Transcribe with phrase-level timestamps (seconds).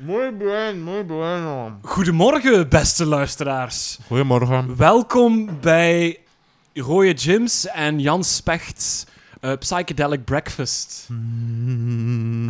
[0.00, 1.80] Muy bien, muy bueno.
[1.82, 3.98] Goedemorgen, beste luisteraars.
[4.06, 4.76] Goedemorgen.
[4.76, 6.18] Welkom bij
[6.74, 9.06] Rode Gyms en Jan Spechts
[9.40, 11.06] eh, Psychedelic Breakfast.
[11.10, 12.48] en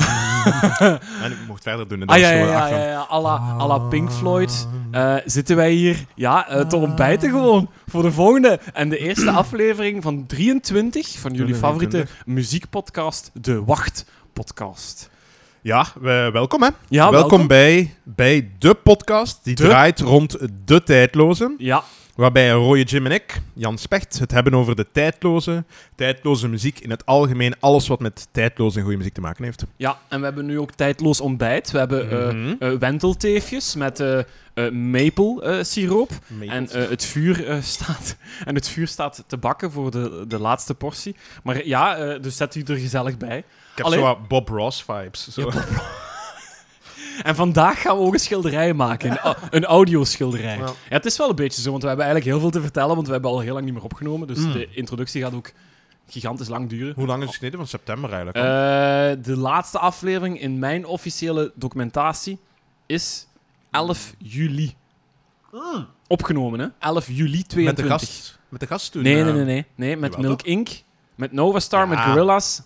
[1.31, 2.07] ik mocht verder doen.
[2.07, 3.07] Ah ja, ja, ja, ja, ja.
[3.11, 7.71] À, la, à la Pink Floyd eh, zitten wij hier ja, uh, te ontbijten gewoon
[7.87, 14.05] voor de volgende en de eerste aflevering van 23 van jullie favoriete muziekpodcast, de Wacht
[14.33, 15.11] Podcast.
[15.63, 16.69] Ja, we, welkom hè.
[16.89, 19.63] Ja, welkom, welkom, Bij, bij de podcast die De?
[19.63, 21.55] draait rond de tijdloze.
[21.59, 21.85] Ja,
[22.15, 26.91] Waarbij Rode Jim en ik, Jan Specht, het hebben over de tijdloze, tijdloze muziek in
[26.91, 27.55] het algemeen.
[27.61, 29.65] Alles wat met tijdloze en goede muziek te maken heeft.
[29.77, 31.71] Ja, en we hebben nu ook tijdloos ontbijt.
[31.71, 32.11] We hebben
[32.59, 34.21] eh, wentelteefjes met eh,
[34.71, 36.11] maple siroop.
[36.49, 41.17] En het, vuur, staat, en het vuur staat te bakken voor de, de laatste portie.
[41.43, 43.45] Maar ja, dus zet u er gezellig bij.
[43.79, 45.29] Ik heb zo wat Bob Ross vibes.
[45.29, 45.51] Zo.
[45.55, 45.63] Ja,
[47.23, 49.11] En vandaag gaan we ook een schilderij maken.
[49.11, 50.57] Een, een audioschilderij.
[50.57, 50.65] Ja.
[50.65, 52.95] Ja, het is wel een beetje zo, want we hebben eigenlijk heel veel te vertellen,
[52.95, 54.27] want we hebben al heel lang niet meer opgenomen.
[54.29, 54.53] Dus Mm.
[54.53, 55.53] de introductie gaat ook
[56.09, 56.95] gigantisch lang duren.
[56.95, 57.59] Hoe lang is het geleden?
[57.59, 58.37] Van september eigenlijk.
[58.37, 62.39] Eh, de laatste aflevering in mijn officiële documentatie
[62.87, 63.27] is
[63.71, 64.75] 11 juli.
[66.07, 66.67] Opgenomen, hè?
[66.79, 67.85] 11 juli met 22.
[67.85, 69.03] de gast, met de gast toen.
[69.03, 69.67] Nee, eh, nee, nee, nee.
[69.75, 70.69] nee met Milk Inc.,
[71.15, 72.05] met Novastar, met Ja.
[72.05, 72.63] Gorillas.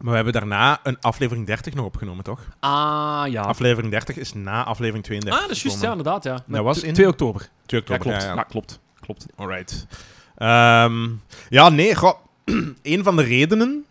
[0.00, 2.40] Maar we hebben daarna een aflevering 30 nog opgenomen, toch?
[2.60, 3.42] Ah, ja.
[3.42, 5.40] Aflevering 30 is na aflevering 32.
[5.42, 6.42] ah, dat is juist, ja, inderdaad, ja.
[6.46, 7.40] Met was in- 2 oktober.
[7.40, 7.98] 2 Ja, oktober.
[8.02, 8.22] klopt.
[8.22, 8.42] ja, Ja, ja.
[8.42, 8.78] klopt.
[9.00, 9.26] klopt.
[9.36, 9.86] Alright.
[10.36, 11.08] Ehm,
[11.48, 12.14] ja, nee, goh.
[12.82, 13.84] een van de redenen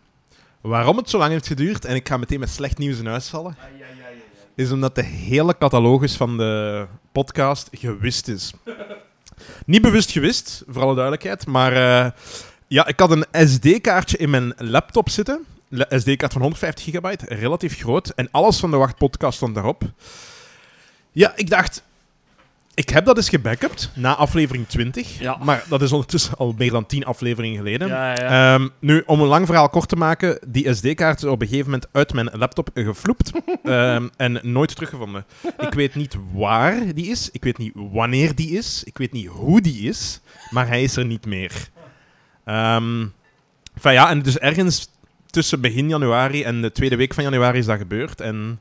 [0.60, 3.28] waarom het zo lang heeft geduurd, en ik ga meteen met slecht nieuws in huis
[3.28, 3.56] vallen,
[4.54, 8.52] is omdat de hele catalogus van de podcast gewist is.
[9.66, 12.10] Niet bewust gewist, voor alle duidelijkheid, maar eh,
[12.66, 15.44] ja, ik had een SD-kaartje in mijn laptop zitten.
[15.88, 19.82] SD-kaart van 150 gigabyte, relatief groot, en alles van de Wacht podcast stond daarop.
[21.12, 21.82] Ja, ik dacht,
[22.74, 25.18] ik heb dat eens gebackupt na aflevering 20.
[25.18, 25.38] Ja.
[25.42, 27.88] Maar dat is ondertussen al meer dan 10 afleveringen geleden.
[27.88, 28.54] Ja, ja.
[28.54, 31.70] Ehm, nu, om een lang verhaal kort te maken, die SD-kaart is op een gegeven
[31.70, 33.30] moment uit mijn laptop gevloept
[33.62, 35.24] ehm, en nooit teruggevonden.
[35.58, 39.26] Ik weet niet waar die is, ik weet niet wanneer die is, ik weet niet
[39.26, 41.68] hoe die is, maar hij is er niet meer.
[42.44, 43.06] Ehm
[43.74, 44.88] enfin ja, en dus ergens
[45.34, 48.20] tussen begin januari en de tweede week van januari is dat gebeurd.
[48.20, 48.60] En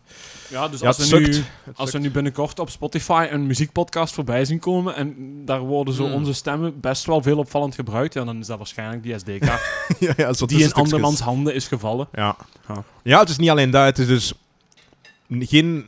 [0.49, 1.43] ja, dus ja, als, we nu,
[1.75, 6.03] als we nu binnenkort op Spotify een muziekpodcast voorbij zien komen en daar worden zo
[6.03, 6.13] Hmm.
[6.13, 9.61] onze stemmen best wel veel opvallend gebruikt, ja, dan is dat waarschijnlijk die SD-kaart
[9.99, 12.07] ja, ja, zo die in andermans handen is gevallen.
[12.13, 12.35] Ja.
[12.67, 12.83] Ja.
[13.03, 13.85] ja, het is niet alleen dat.
[13.85, 14.33] Het is dus
[15.39, 15.87] geen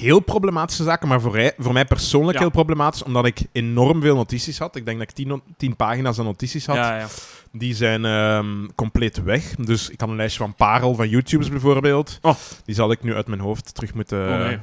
[0.00, 2.40] heel problematische zaken, maar voor, mij- voor mij persoonlijk Ja.
[2.40, 4.76] heel problematisch, omdat ik enorm veel notities had.
[4.76, 6.76] Ik denk dat ik tien, tien pagina's aan notities had.
[6.76, 7.06] Ja, ja.
[7.52, 9.54] Die zijn ehm, compleet weg.
[9.54, 12.18] Dus ik had een lijstje van Parel, van YouTubes bijvoorbeeld.
[12.22, 12.34] Oh.
[12.64, 14.18] Die zal ik nu uit mijn hoofd terug moeten...
[14.28, 14.58] Oh, nee.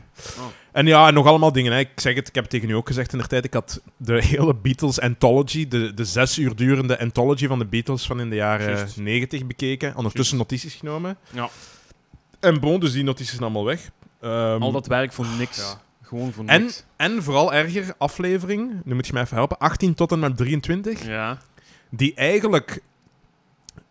[0.71, 1.71] En ja, en nog allemaal dingen.
[1.71, 1.79] Hè.
[1.79, 3.45] Ik zeg het, ik heb het tegen u ook gezegd in de tijd.
[3.45, 8.05] Ik had de hele Beatles Anthology, de, de zes uur durende Anthology van de Beatles
[8.05, 8.87] van in de jaren.
[8.95, 9.95] 90 bekeken.
[9.95, 11.17] Ondertussen notities genomen.
[11.31, 11.49] Ja.
[12.39, 13.89] En bon, dus die notities zijn allemaal weg.
[14.21, 15.57] Ehm, Al dat werk voor niks.
[15.57, 15.81] ja.
[16.01, 16.83] Gewoon voor en, niks.
[16.95, 21.05] en vooral erger, aflevering, nu moet je mij even helpen, 18 tot en met 23,
[21.05, 21.37] Ja.
[21.89, 22.81] die eigenlijk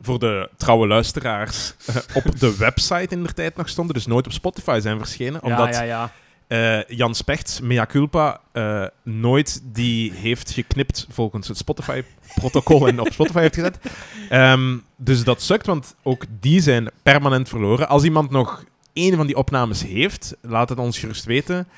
[0.01, 4.27] voor de trouwe luisteraars eh, op de website in de tijd nog stonden, dus nooit
[4.27, 6.11] op Spotify zijn verschenen, omdat ja, ja,
[6.49, 6.83] ja.
[6.89, 13.13] eh, Jan Specht, mea culpa, eh, nooit die heeft geknipt volgens het Spotify-protocol en op
[13.13, 13.79] Spotify heeft gezet.
[14.29, 17.89] Ehm, dus dat sukt, want ook die zijn permanent verloren.
[17.89, 18.65] Als iemand nog
[18.97, 21.69] één van die opnames heeft, laat het ons gerust weten.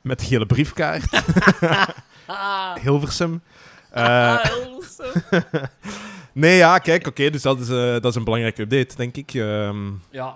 [0.00, 1.22] Met de gele briefkaart.
[2.82, 3.42] Hilversum.
[3.90, 4.44] Eh,
[6.32, 9.34] nee, ja, kijk, oké, dus dat is, eh, dat is een belangrijke update, denk ik.
[9.34, 10.34] Ehm, ja.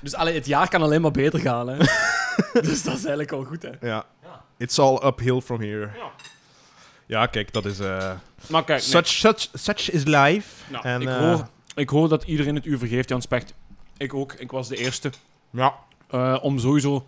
[0.00, 1.76] Dus allee, het jaar kan alleen maar beter gaan, hè.
[2.68, 3.70] dus dat is eigenlijk al goed, hè.
[3.88, 4.04] ja.
[4.22, 4.42] Ja.
[4.58, 5.90] It's all uphill from here.
[5.96, 6.10] Ja.
[7.06, 7.78] Ja, kijk, dat is...
[7.78, 8.10] eh,
[8.48, 8.88] Maar kijk, nee.
[8.90, 10.48] Such, such, such is life.
[10.68, 13.54] Nou, en, ik, hoor, ik hoor dat iedereen het u vergeeft, Jan Specht.
[14.00, 14.32] Ik ook.
[14.32, 15.10] Ik was de eerste
[15.50, 15.74] Ja,
[16.10, 17.06] eh, om sowieso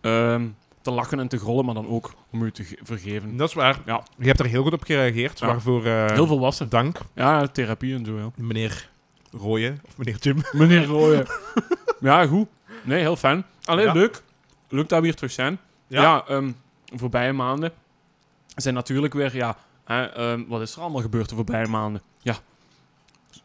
[0.00, 0.46] ehm,
[0.80, 3.36] te lachen en te grollen, maar dan ook om u te ge- vergeven.
[3.36, 3.80] dat is waar.
[3.86, 4.02] Ja.
[4.18, 5.46] Je hebt er heel goed op gereageerd, Ja.
[5.46, 6.68] waarvoor eh, Heel volwassen.
[6.68, 8.30] dank, Ja, therapie en zo, ja.
[8.36, 8.88] meneer
[9.32, 10.42] Rooyen, of meneer Jim.
[10.52, 11.26] Meneer Rooyen.
[12.00, 12.48] ja, goed.
[12.84, 13.44] Nee, heel fijn.
[13.64, 13.92] Alleen Ja.
[13.92, 14.22] leuk.
[14.68, 15.58] Leuk dat we hier terug zijn.
[15.86, 16.50] Ja, ehm,
[16.94, 17.72] voorbije maanden
[18.54, 22.02] zijn natuurlijk weer, ja, hè, ehm, wat is er allemaal gebeurd de voorbije maanden?
[22.22, 22.34] Ja,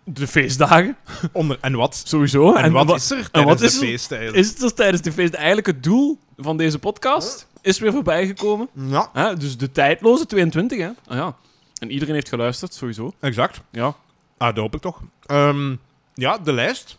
[0.03, 0.97] de feestdagen,
[1.31, 2.01] Onder, en wat?
[2.05, 2.53] sowieso.
[2.53, 5.33] En, wat wa- is er wat tijdens is de is het er tijdens de feest
[5.33, 7.47] eigenlijk het doel van deze podcast?
[7.61, 8.67] Is weer voorbij gekomen.
[8.73, 9.38] Ja, Hè?
[9.38, 10.88] Dus de tijdloze 22, hè?
[11.07, 11.35] Ah, ja.
[11.79, 13.13] En iedereen heeft geluisterd, sowieso.
[13.19, 13.61] exact.
[13.71, 13.95] Ja.
[14.38, 15.01] Ah, dat hoop ik toch.
[15.25, 15.75] Ehm,
[16.13, 16.97] ja, de lijst.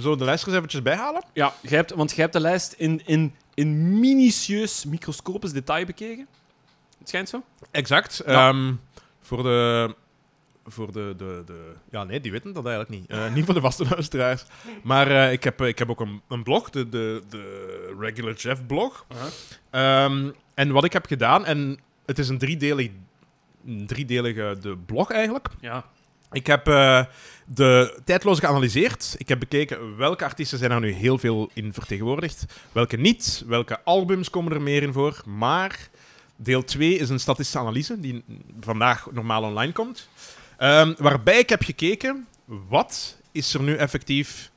[0.00, 1.24] Zo de lijst eens eventjes bijhalen?
[1.32, 6.26] Ja, jij hebt, want jij hebt de lijst in, in, in minutieus microscopisch detail bekeken.
[6.98, 7.42] Het schijnt zo.
[7.70, 8.22] Exact.
[8.26, 8.48] Ja.
[8.48, 8.72] Ehm,
[9.22, 9.94] voor de...
[10.68, 11.72] Voor de, de, de...
[11.90, 13.10] Ja, nee, die weten dat eigenlijk niet.
[13.10, 14.44] Eh, niet voor de vaste luisteraars.
[14.82, 18.66] Maar eh, ik, heb, ik heb ook een, een blog, de, de, de Regular Jeff
[18.66, 19.06] blog.
[19.70, 22.90] Ehm, en wat ik heb gedaan, en het is een driedelig,
[23.66, 25.48] een driedelige de blog eigenlijk.
[25.60, 25.84] Ja.
[26.32, 27.04] Ik heb eh,
[27.44, 29.14] de tijdloze geanalyseerd.
[29.18, 32.44] Ik heb bekeken welke artiesten zijn er nu heel veel in vertegenwoordigd.
[32.72, 33.44] Welke niet.
[33.46, 35.22] Welke albums komen er meer in voor.
[35.24, 35.88] Maar
[36.36, 38.24] deel 2 is een statistische analyse die
[38.60, 40.08] vandaag normaal online komt.
[40.56, 44.50] Ehm, waarbij ik heb gekeken wat is er nu effectief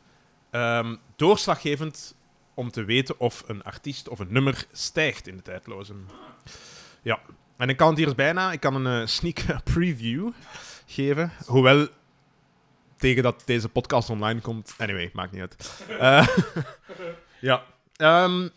[0.51, 2.15] ehm, doorslaggevend
[2.53, 5.93] om te weten of een artiest of een nummer stijgt in de tijdloze.
[7.01, 7.19] Ja,
[7.57, 8.51] en ik kan het hier eens bijna.
[8.51, 10.31] Ik kan een eh, sneak preview
[10.85, 11.31] geven.
[11.45, 11.87] Hoewel,
[12.97, 14.75] tegen dat deze podcast online komt.
[14.77, 15.83] Anyway, maakt niet uit.
[15.99, 16.27] Eh,
[17.49, 17.63] ja.
[17.95, 18.47] Ehm,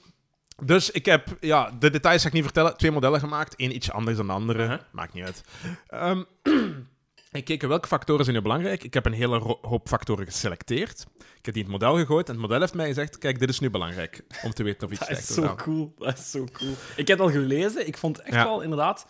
[0.65, 2.77] dus ik heb, ja, de details ga ik niet vertellen.
[2.77, 3.55] Twee modellen gemaakt.
[3.57, 4.81] Eén iets anders dan de andere.
[4.91, 5.45] Maakt niet uit.
[5.89, 6.23] Ehm,
[7.33, 8.85] ik keek welke factoren zijn nu belangrijk.
[8.85, 11.07] Ik heb een hele hoop factoren geselecteerd.
[11.19, 12.27] Ik heb die in het model gegooid.
[12.27, 14.25] En het model heeft mij gezegd: kijk, dit is nu belangrijk.
[14.43, 15.49] Om te weten of iets Dat is stijgt.
[15.49, 15.95] zo cool.
[15.99, 16.71] Dat is zo cool.
[16.97, 17.87] Ik heb het al gelezen.
[17.87, 18.45] Ik vond echt Ja.
[18.45, 19.07] wel inderdaad...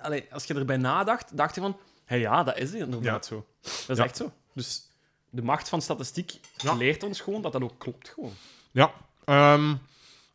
[0.00, 1.76] Allee, als je erbij nadacht, dacht je van...
[2.04, 3.46] Hé, ja, dat is inderdaad zo.
[3.62, 4.04] Dat is Ja.
[4.04, 4.32] echt zo.
[4.54, 4.82] Dus
[5.30, 6.40] de macht van statistiek
[6.78, 8.08] leert ons gewoon dat dat ook klopt.
[8.08, 8.32] Gewoon.
[8.70, 8.92] Ja.
[9.24, 9.74] ehm,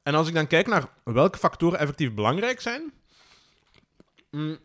[0.04, 2.94] en als ik dan kijk naar welke factoren effectief belangrijk zijn.
[4.32, 4.58] mm,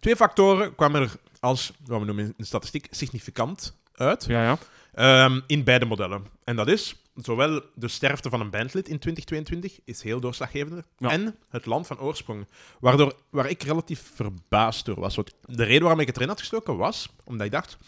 [0.00, 4.24] twee factoren kwamen er als, wat we noemen in statistiek, significant uit.
[4.24, 4.58] Ja, ja.
[4.94, 6.26] ehm, in beide modellen.
[6.44, 10.82] En dat is zowel de sterfte van een bandlid in 2022 is heel doorslaggevend.
[10.98, 11.10] Ja.
[11.10, 12.46] En het land van oorsprong.
[12.80, 15.16] Waardoor, waar ik relatief verbaasd door was.
[15.16, 17.78] Want de reden waarom ik het erin had gestoken was omdat ik dacht: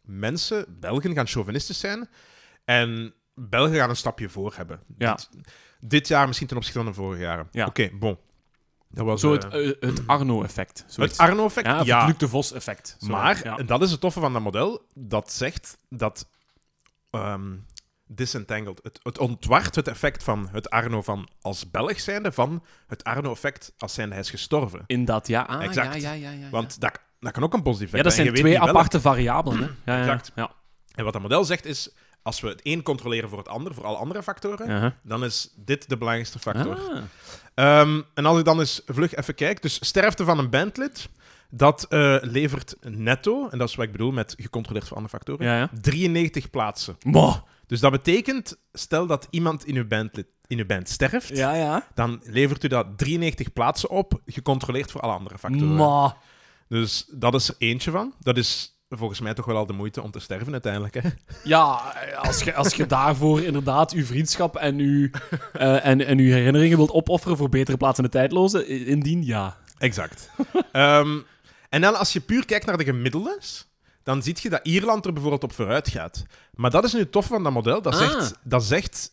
[0.00, 2.08] mensen, Belgen, gaan chauvinistisch zijn.
[2.64, 4.80] En Belgen gaan een stapje voor hebben.
[4.98, 5.14] Ja.
[5.14, 5.28] Dit,
[5.80, 7.48] dit jaar misschien ten opzichte van de vorige jaren.
[7.50, 7.66] Ja.
[7.66, 8.18] Oké, bon.
[8.92, 10.84] Dat was Zo eh, het, eh, het Arno-effect.
[10.96, 11.18] het.
[11.18, 11.66] Arno-effect.
[11.66, 11.98] Ja, ja.
[11.98, 12.96] het Luc de Vos-effect.
[13.00, 13.56] Maar, ja.
[13.58, 16.26] en dat is het toffe van dat model, dat zegt dat
[17.10, 17.52] ehm,
[18.06, 23.04] disentangled, het, het ontwart het effect van het Arno van als Belg zijnde van het
[23.04, 24.84] Arno-effect als zijnde hij is gestorven.
[24.86, 25.42] In dat, ja.
[25.42, 26.00] Ah, Exact.
[26.00, 28.26] Ja, ja, ja, ja, Want dat, dat kan ook een positief ja, effect dat zijn.
[28.26, 28.76] zijn Je weet twee welk.
[28.76, 29.58] aparte variabelen.
[29.58, 29.92] Hè?
[29.92, 30.32] Ja, ja, Exact.
[30.34, 30.50] Ja.
[30.94, 33.84] En wat dat model zegt is, als we het een controleren voor het ander, voor
[33.84, 34.96] alle andere factoren, Ja.
[35.02, 36.78] dan is dit de belangrijkste factor.
[36.78, 37.02] Ah.
[37.54, 41.08] Ehm, en als ik dan eens vlug even kijk, dus sterfte van een bandlid,
[41.50, 45.46] dat eh, levert netto, en dat is wat ik bedoel met gecontroleerd voor andere factoren,
[45.46, 45.70] Ja, ja.
[45.80, 46.96] 93 plaatsen.
[47.66, 51.54] Dus dat betekent, stel dat iemand in uw band, lid- in uw band sterft, Ja,
[51.54, 51.86] ja.
[51.94, 55.74] dan levert u dat 93 plaatsen op, gecontroleerd voor alle andere factoren.
[55.74, 56.16] Ma.
[56.68, 58.14] Dus dat is er eentje van.
[58.20, 60.94] Dat is volgens mij toch wel al de moeite om te sterven uiteindelijk.
[60.94, 61.08] Hè?
[61.44, 65.10] Ja, als je, als je daarvoor inderdaad uw vriendschap en uw,
[65.52, 69.56] eh, en, en uw herinneringen wilt opofferen voor betere plaatsen in de tijdloze, indien ja.
[69.78, 70.30] Exact.
[70.72, 71.18] Ehm,
[71.68, 73.68] en dan als je puur kijkt naar de gemiddeldes,
[74.02, 76.24] dan zie je dat Ierland er bijvoorbeeld op vooruit gaat.
[76.54, 77.82] Maar dat is nu het toffe van dat model.
[77.82, 77.98] Dat Ah.
[77.98, 79.10] zegt, dat zegt,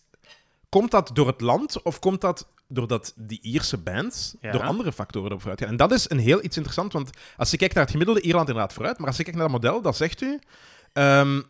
[0.69, 4.51] komt dat door het land of komt dat doordat die Ierse bands Ja.
[4.51, 5.69] door andere factoren erop vooruit gaan?
[5.69, 8.47] En dat is een heel iets interessant, want als je kijkt naar het gemiddelde, Ierland
[8.47, 10.39] inderdaad vooruit, maar als je kijkt naar dat model, dan zegt u...
[10.93, 11.41] ehm,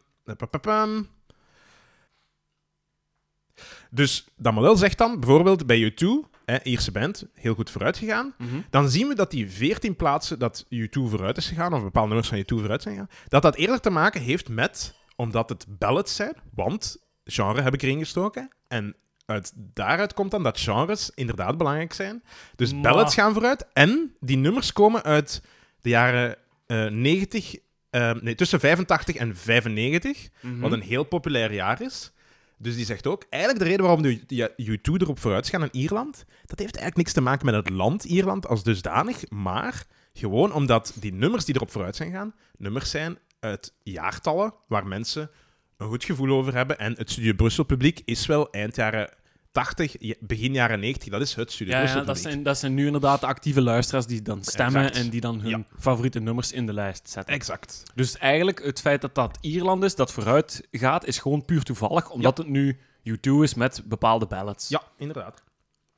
[3.90, 6.06] dus dat model zegt dan, bijvoorbeeld bij U2,
[6.46, 8.36] hè, Ierse band, heel goed vooruit gegaan,
[8.70, 12.30] dan zien we dat die 14 plaatsen dat U2 vooruit is gegaan, of bepaalde nummers
[12.30, 16.16] van U2 vooruit zijn gegaan, dat dat eerder te maken heeft met, omdat het ballads
[16.16, 18.96] zijn, want genre heb ik erin gestoken, en
[19.30, 22.24] uit daaruit komt dan dat genres inderdaad belangrijk zijn.
[22.56, 25.42] Dus Maar- ballads gaan vooruit, en die nummers komen uit
[25.82, 27.56] de jaren eh 90,
[27.90, 30.60] eh, nee, tussen 85 en 95, Mhm.
[30.60, 32.12] wat een heel populair jaar is.
[32.58, 35.70] Dus die zegt ook, eigenlijk de reden waarom de ja, U2 erop vooruit gaan in
[35.72, 40.54] Ierland, dat heeft eigenlijk niks te maken met het land Ierland als dusdanig, maar gewoon
[40.54, 45.30] omdat die nummers die erop vooruit zijn gaan, nummers zijn uit jaartallen waar mensen
[45.78, 46.80] een goed gevoel over hebben.
[46.80, 49.10] En het Studio Brussel publiek is wel eind jaren
[49.52, 52.74] 80, je- begin jaren 90, dat is het Studio Ja, ja dat, zijn, dat zijn
[52.74, 54.98] nu inderdaad de actieve luisteraars die dan stemmen Exact.
[55.06, 55.64] en die dan hun Ja.
[55.80, 57.34] favoriete nummers in de lijst zetten.
[57.34, 57.84] Exact.
[57.96, 62.10] Dus eigenlijk het feit dat dat Ierland is, dat vooruit gaat, is gewoon puur toevallig,
[62.10, 64.68] omdat het nu U2 is met bepaalde ballads.
[64.70, 65.44] Ja, inderdaad.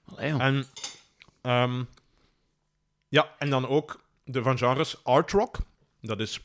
[0.05, 0.37] Allee.
[0.37, 0.65] En,
[1.41, 1.83] ehm,
[3.07, 5.57] ja, en dan ook de van genres art rock.
[6.01, 6.39] Dat is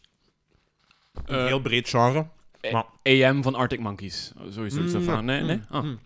[1.25, 2.26] een Eh, heel breed genre.
[2.72, 4.32] maar- AM van Arctic Monkeys.
[4.50, 4.80] Sowieso.
[4.80, 5.56] Mm, van, nee, nee.
[5.56, 5.82] mm, Ah.
[5.84, 5.98] mm.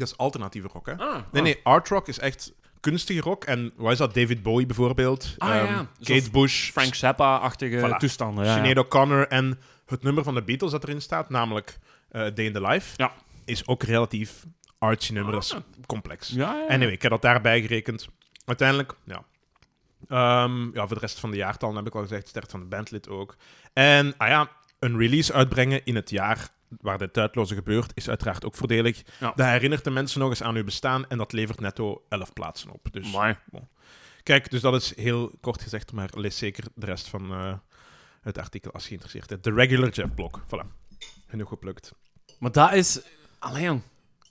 [0.00, 0.92] Dat is alternatieve rock, hè?
[0.92, 1.42] Ah, Nee, ah.
[1.42, 3.44] nee, art rock is echt kunstige rock.
[3.44, 4.14] En wat is dat?
[4.14, 5.34] David Bowie bijvoorbeeld.
[5.38, 5.86] Ah, ja, Ehm, ja.
[6.02, 6.70] Kate Bush.
[6.70, 7.96] Frank Zappa-achtige Voilà.
[7.96, 8.44] toestanden.
[8.44, 8.54] Ja.
[8.54, 11.78] Sinead O'Connor en het nummer van de Beatles dat erin staat, namelijk
[12.08, 13.12] eh, Day in the Life, Ja.
[13.44, 14.44] is ook relatief
[14.78, 15.32] artsy nummer.
[15.32, 15.54] Dat is
[15.86, 16.28] complex.
[16.28, 16.66] Ja, ja.
[16.68, 18.08] Anyway, ik heb dat daarbij gerekend.
[18.44, 19.22] Uiteindelijk, ja.
[20.08, 22.66] Ehm, ja, voor de rest van de jaartallen heb ik al gezegd, sterft van de
[22.66, 23.36] bandlid ook.
[23.72, 26.48] En, ah ja, een release uitbrengen in het jaar
[26.80, 29.02] waar dit tijdloze gebeurt, is uiteraard ook voordelig.
[29.20, 29.32] Ja.
[29.36, 32.70] Dat herinnert de mensen nog eens aan uw bestaan en dat levert netto 11 plaatsen
[32.70, 32.86] op.
[32.90, 33.10] Dus,
[34.22, 37.54] kijk, dus dat is heel kort gezegd, maar lees zeker de rest van eh,
[38.20, 39.44] het artikel als je geïnteresseerd bent.
[39.44, 40.40] De regular Jeff Blok.
[40.46, 40.66] Voilà.
[41.26, 41.92] Genoeg geplukt.
[42.38, 43.00] Maar dat is...
[43.38, 43.82] Allee, jong.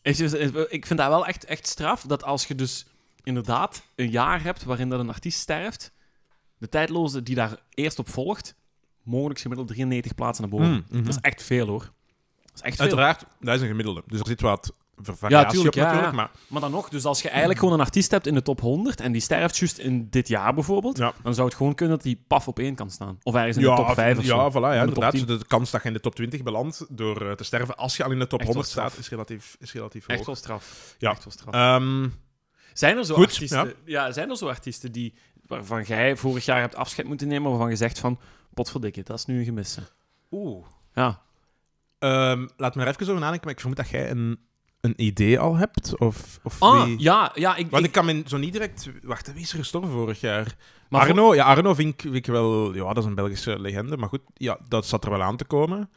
[0.02, 2.86] Is dus- is- Ik vind dat wel echt, echt straf, dat als je dus
[3.24, 5.92] inderdaad een jaar hebt waarin dat een artiest sterft,
[6.58, 8.56] de tijdloze die daar eerst op volgt,
[9.04, 10.74] mogelijk gemiddeld 93 plaatsen naar boven.
[10.74, 11.04] Mm, mhm.
[11.04, 11.92] Dat is echt veel, hoor.
[12.50, 12.86] Dat is echt veel.
[12.86, 14.04] Uiteraard, dat is een gemiddelde.
[14.08, 16.12] Dus er zit wat tuurlijk, op ja, natuurlijk, ja.
[16.12, 18.60] maar Maar dan nog, dus als je eigenlijk gewoon een artiest hebt in de top
[18.62, 21.14] 100 en die sterft juist in dit jaar bijvoorbeeld, Ja.
[21.24, 23.18] dan zou het gewoon kunnen dat die paf op één kan staan.
[23.24, 24.60] Of ergens in de top 5 of ja, zo.
[24.60, 25.12] voilà, ja, Of in de inderdaad.
[25.12, 25.26] 10.
[25.26, 28.04] De kans dat je in de top 20 belandt door eh, te sterven als je
[28.04, 28.92] al in de top Echt 100 wel straf.
[28.92, 30.18] staat, is relatief, is relatief hoog.
[30.18, 30.96] Echt wel straf.
[30.98, 31.12] Ja.
[31.12, 31.54] Echt wel straf.
[31.54, 32.08] Ehm,
[32.74, 34.12] Zijn er zo Goed, artiesten, ja.
[34.12, 35.14] zijn er zo artiesten die,
[35.48, 38.20] waarvan jij vorig jaar hebt afscheid moeten nemen, waarvan je zegt van,
[38.54, 39.82] potverdikke, dat is nu een gemisse.
[40.32, 40.66] Oeh.
[40.94, 41.22] Ja.
[42.00, 44.40] Ehm, laat me er even over nadenken, maar ik vermoed dat jij een,
[44.82, 45.98] een idee al hebt.
[45.98, 47.00] Of, of Ah, wie...
[47.00, 47.70] ja, ja, ik...
[47.70, 48.90] Want ik- ik kan me zo niet direct...
[49.04, 50.56] Wacht, wie is er gestorven vorig jaar?
[50.90, 52.74] maar voor- Arno, ja, Arno vind ik, vind ik wel...
[52.76, 55.46] Ja, dat is een Belgische legende, maar goed, ja, dat zat er wel aan te
[55.46, 55.90] komen.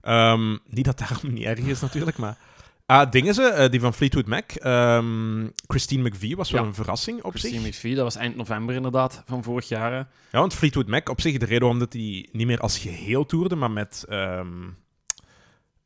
[0.00, 2.36] Ehm, niet dat daarom niet erg is natuurlijk, maar...
[2.86, 4.50] Ah, dingen ze, eh, die van Fleetwood Mac.
[4.52, 6.66] Ehm, Christine McVie was wel Ja.
[6.68, 7.68] een verrassing op Christine zich.
[7.68, 9.92] McVie, dat was eind november inderdaad, van vorig jaar.
[9.92, 13.26] Ja, want Fleetwood Mac op zich, de reden waarom dat die niet meer als geheel
[13.26, 14.04] toerde, maar met...
[14.08, 14.46] ehm,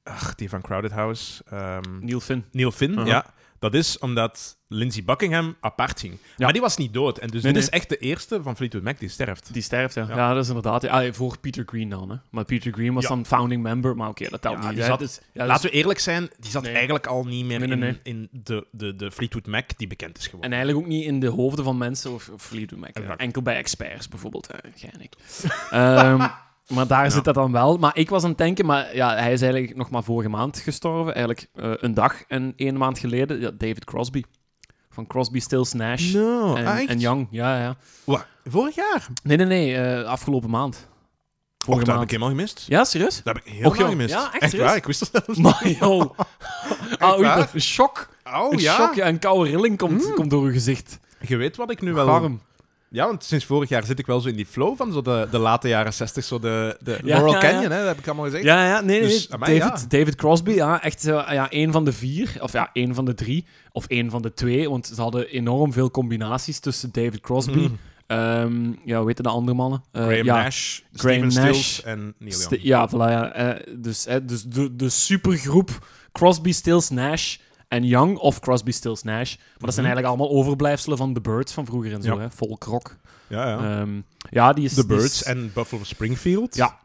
[0.04, 1.42] ach, die van Crowded House.
[1.50, 2.44] ehm, Neil Finn.
[2.52, 3.06] Neil Finn, Uh-huh.
[3.06, 3.26] ja.
[3.58, 6.12] Dat is omdat Lindsey Buckingham apart ging.
[6.12, 6.18] Ja.
[6.36, 7.18] Maar die was niet dood.
[7.18, 7.70] En dus Nee, dit nee.
[7.70, 9.52] is echt de eerste van Fleetwood Mac die sterft.
[9.52, 10.06] Die sterft, ja.
[10.08, 10.16] Ja.
[10.16, 10.82] Ja, dat is inderdaad...
[10.82, 12.16] Ja, ah, voor Peter Green dan, hè.
[12.30, 13.08] Maar Peter Green was Ja.
[13.08, 14.74] dan founding member, maar oké, dat telt Ja, niet.
[14.76, 16.72] die zat- Dus- ja, dus- Laten we eerlijk zijn, die zat Nee.
[16.74, 18.00] eigenlijk al niet meer Nee, nee, nee.
[18.02, 20.50] in, in de, de, de Fleetwood Mac die bekend is geworden.
[20.50, 22.96] En eigenlijk ook niet in de hoofden van mensen of, of Fleetwood Mac.
[23.16, 24.48] Enkel bij experts bijvoorbeeld.
[24.52, 24.68] hè.
[24.74, 25.14] Jij en ik.
[25.70, 26.26] Ehm,
[26.68, 27.76] maar daar zit dat dan wel.
[27.76, 30.58] Maar ik was aan het denken, maar ja, hij is eigenlijk nog maar vorige maand
[30.58, 31.14] gestorven.
[31.14, 33.40] Eigenlijk eh, een dag en één maand geleden.
[33.40, 34.22] Ja, David Crosby.
[34.90, 36.88] Van Crosby, Stills, Nash No, en, ah, echt?
[36.88, 37.26] en Young.
[37.30, 37.76] Ja, ja.
[38.04, 39.06] Wa- vorig jaar?
[39.22, 39.76] Nee, nee, nee.
[39.76, 40.74] eh, afgelopen maand.
[41.58, 42.64] Och, Vorige dat heb ik helemaal gemist.
[42.68, 43.22] Ja, serieus?
[43.22, 43.88] Dat heb ik Och, joh.
[43.88, 44.10] gemist.
[44.14, 45.40] Ja, echt waar, ik wist dat zelfs.
[45.40, 46.10] Maar joh.
[46.98, 48.08] Ah, een shock.
[48.24, 50.14] Oh een ja, shock, ja, een koude rilling komt, Mm.
[50.14, 50.98] komt door uw gezicht.
[51.20, 52.06] je weet wat ik nu wel...
[52.06, 52.40] Warm.
[52.94, 55.28] Ja, want sinds vorig jaar zit ik wel zo in die flow van zo de,
[55.30, 57.50] de late jaren 60, zo de, de Ja, Laurel ja, ja.
[57.50, 58.44] Canyon, hè, dat heb ik allemaal gezegd.
[58.44, 59.08] Ja, ja, nee, nee.
[59.08, 59.90] Dus, amai, David.
[59.90, 63.46] David Crosby, ja, echt ja, één van de vier, of ja, één van de drie,
[63.72, 67.78] of één van de twee, want ze hadden enorm veel combinaties tussen David Crosby, Mm.
[68.06, 69.82] ehm, ja, hoe de andere mannen?
[69.92, 72.62] Eh, Graham ja, Nash, Graham Steven Nash, Stills en Neil St- Young.
[72.62, 73.32] ja, voilà, ja.
[73.32, 77.36] eh, dus eh, dus de, de supergroep Crosby, Stills, Nash
[77.68, 79.34] en Young, of Crosby, Stills, Nash.
[79.36, 79.94] Maar dat zijn Mhm.
[79.94, 82.20] eigenlijk allemaal overblijfselen van The Birds van vroeger en zo, Ja.
[82.20, 82.96] hè, folk rock.
[83.26, 83.80] Ja, ja.
[83.80, 84.74] Ehm, ja, die is...
[84.74, 86.54] The is- Birds en Buffalo Springfield.
[86.56, 86.78] Ja,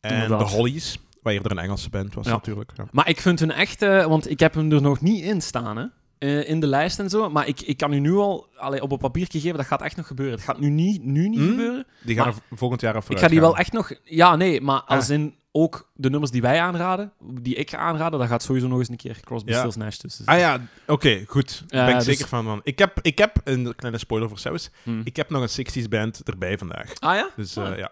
[0.00, 2.32] En de Hollies, waar eerder een Engelse band was Ja.
[2.32, 2.70] natuurlijk.
[2.76, 2.84] Ja.
[2.92, 5.76] Maar ik vind hun echt, eh, want ik heb hem er nog niet in staan,
[5.76, 5.84] hè.
[6.18, 7.30] eh, in de lijst en zo.
[7.30, 9.96] Maar ik, ik kan u nu al allee, op een papiertje geven, dat gaat echt
[9.96, 10.34] nog gebeuren.
[10.34, 11.48] Het gaat nu niet, nu niet Hmm?
[11.48, 11.86] gebeuren.
[12.04, 13.46] Die gaan er volgend jaar af Ik ga die gaan.
[13.48, 13.92] wel echt nog...
[14.04, 15.14] Ja, nee, maar als Ah.
[15.14, 18.78] in ook de nummers die wij aanraden, die ik ga aanraden, daar gaat sowieso nog
[18.78, 19.56] eens een keer Crosby, Ja.
[19.56, 21.64] Stills, Nash tussen Ah ja, oké, goed.
[21.66, 22.44] Daar ben ik dus- zeker van.
[22.44, 22.60] van.
[22.62, 25.00] Ik, heb, ik heb, een kleine spoiler voor Saus, Hmm.
[25.04, 26.92] ik heb nog een 60s band erbij vandaag.
[26.98, 27.30] Ah ja?
[27.36, 27.70] Dus Ah.
[27.72, 27.90] eh, ja.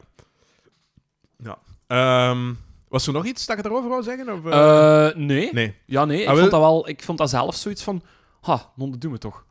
[1.37, 1.59] ja.
[1.87, 2.53] Ehm,
[2.89, 4.33] was er nog iets dat je erover wou zeggen?
[4.33, 5.07] Of, eh?
[5.09, 5.53] Eh, nee.
[5.53, 5.75] nee.
[5.87, 6.21] Ja, nee.
[6.23, 6.89] Ik Ah, vond dat wel...
[6.89, 8.03] Ik vond dat zelf zoiets van...
[8.41, 9.45] Ha, non, dat doen we toch.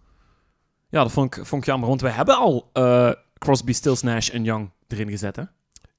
[0.90, 1.90] Ja, dat vond ik, vond ik jammer.
[1.90, 5.44] Want wij hebben al eh, Crosby, Stills, Nash en Young erin gezet, hè?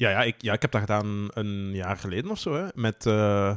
[0.02, 2.54] Ja, ja, ik, ja, ik heb dat gedaan een jaar geleden of zo.
[2.54, 3.56] Hè, met, eh,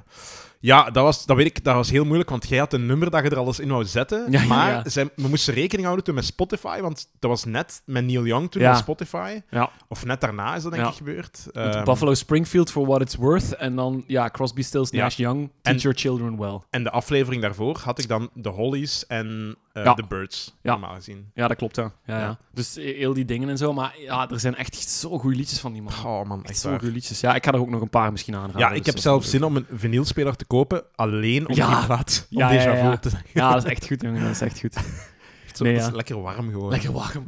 [0.65, 3.09] ja, dat was, dat weet ik, dat was heel moeilijk, want jij had een nummer
[3.09, 4.31] dat je er alles in wou zetten.
[4.31, 4.89] Ja, maar ja.
[4.89, 8.51] Zij, we moesten rekening houden toen met Spotify, want dat was net met Neil Young
[8.51, 9.41] toen met Spotify.
[9.87, 11.47] Of net daarna is dat denk ik gebeurd.
[11.51, 13.55] Ehm, Buffalo Springfield for what it's worth.
[13.55, 14.91] En dan, ja, Crosby, Stills.
[14.91, 15.49] Nash, Young.
[15.61, 16.59] Teach En- your children well.
[16.69, 19.93] En de aflevering daarvoor had ik dan de Hollies en eh Ja.
[19.93, 20.71] de Birds, Ja.
[20.71, 21.31] normaal gezien.
[21.33, 21.91] Ja, dat klopt, ja.
[22.05, 22.37] ja, ja.
[22.53, 23.73] Dus eh, heel die dingen en zo.
[23.73, 25.93] Maar ja, er zijn echt zo goede liedjes van die man.
[26.05, 27.19] Oh man, echt echt zo goede liedjes.
[27.19, 28.59] Ja, ik ga er ook nog een paar misschien aanraden.
[28.59, 30.54] Ja, dus ik heb dat zelfs is zin om een vinylspeler te kopen,
[30.95, 31.75] alleen om Ja.
[31.77, 32.97] die plaat, om Ja, déjà ja, ja.
[32.97, 33.29] te zeggen.
[33.33, 34.21] Ja, dat is echt goed, jongen.
[34.21, 34.73] Dat is echt goed.
[35.55, 36.69] Zo, Nee, is lekker warm gewoon.
[36.69, 37.23] Lekker warm.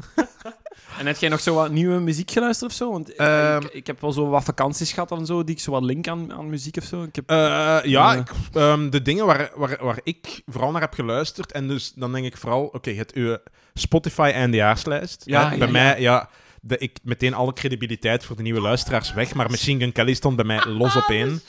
[1.00, 2.92] En heb jij nog zo wat nieuwe muziek geluisterd of zo?
[2.92, 3.64] Want eh, Ehm.
[3.64, 6.08] ik, ik heb wel zo wat vakanties gehad en zo, die ik zo wat link
[6.08, 7.04] aan, aan muziek of zo.
[7.04, 7.30] Ik heb...
[7.30, 8.20] Eh, ja, Eh.
[8.20, 12.12] ik- ehm, de dingen waar, waar, waar ik vooral naar heb geluisterd, en dus dan
[12.12, 13.38] denk ik vooral, oké, het uw
[13.74, 15.22] Spotify eindejaarslijst.
[15.26, 16.30] Ja, Hè, ja, bij mij, ja,
[16.62, 20.36] de, ik meteen alle credibiliteit voor de nieuwe luisteraars weg, maar Machine Gun Kelly stond
[20.36, 21.42] bij mij los op één.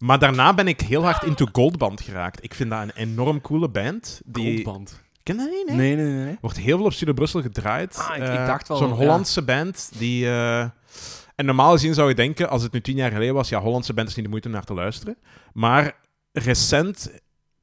[0.00, 2.44] Maar daarna ben ik heel hard into Goldband geraakt.
[2.44, 4.20] Ik vind dat een enorm coole band.
[4.24, 4.64] Die...
[4.64, 5.00] Goldband.
[5.22, 5.76] Ken dat niet, nee?
[5.76, 6.24] Nee, nee, nee.
[6.24, 6.36] nee.
[6.40, 7.96] Wordt heel veel op Studio Brussel gedraaid.
[7.96, 8.94] Ah, ik- ik Eh, dacht wel, Zo'n ja.
[8.94, 10.26] Hollandse band die...
[10.26, 10.60] eh,
[11.34, 13.94] En normaal gezien zou je denken, als het nu tien jaar geleden was, ja, Hollandse
[13.94, 15.16] band is niet de moeite om naar te luisteren.
[15.52, 15.96] Maar
[16.32, 17.10] recent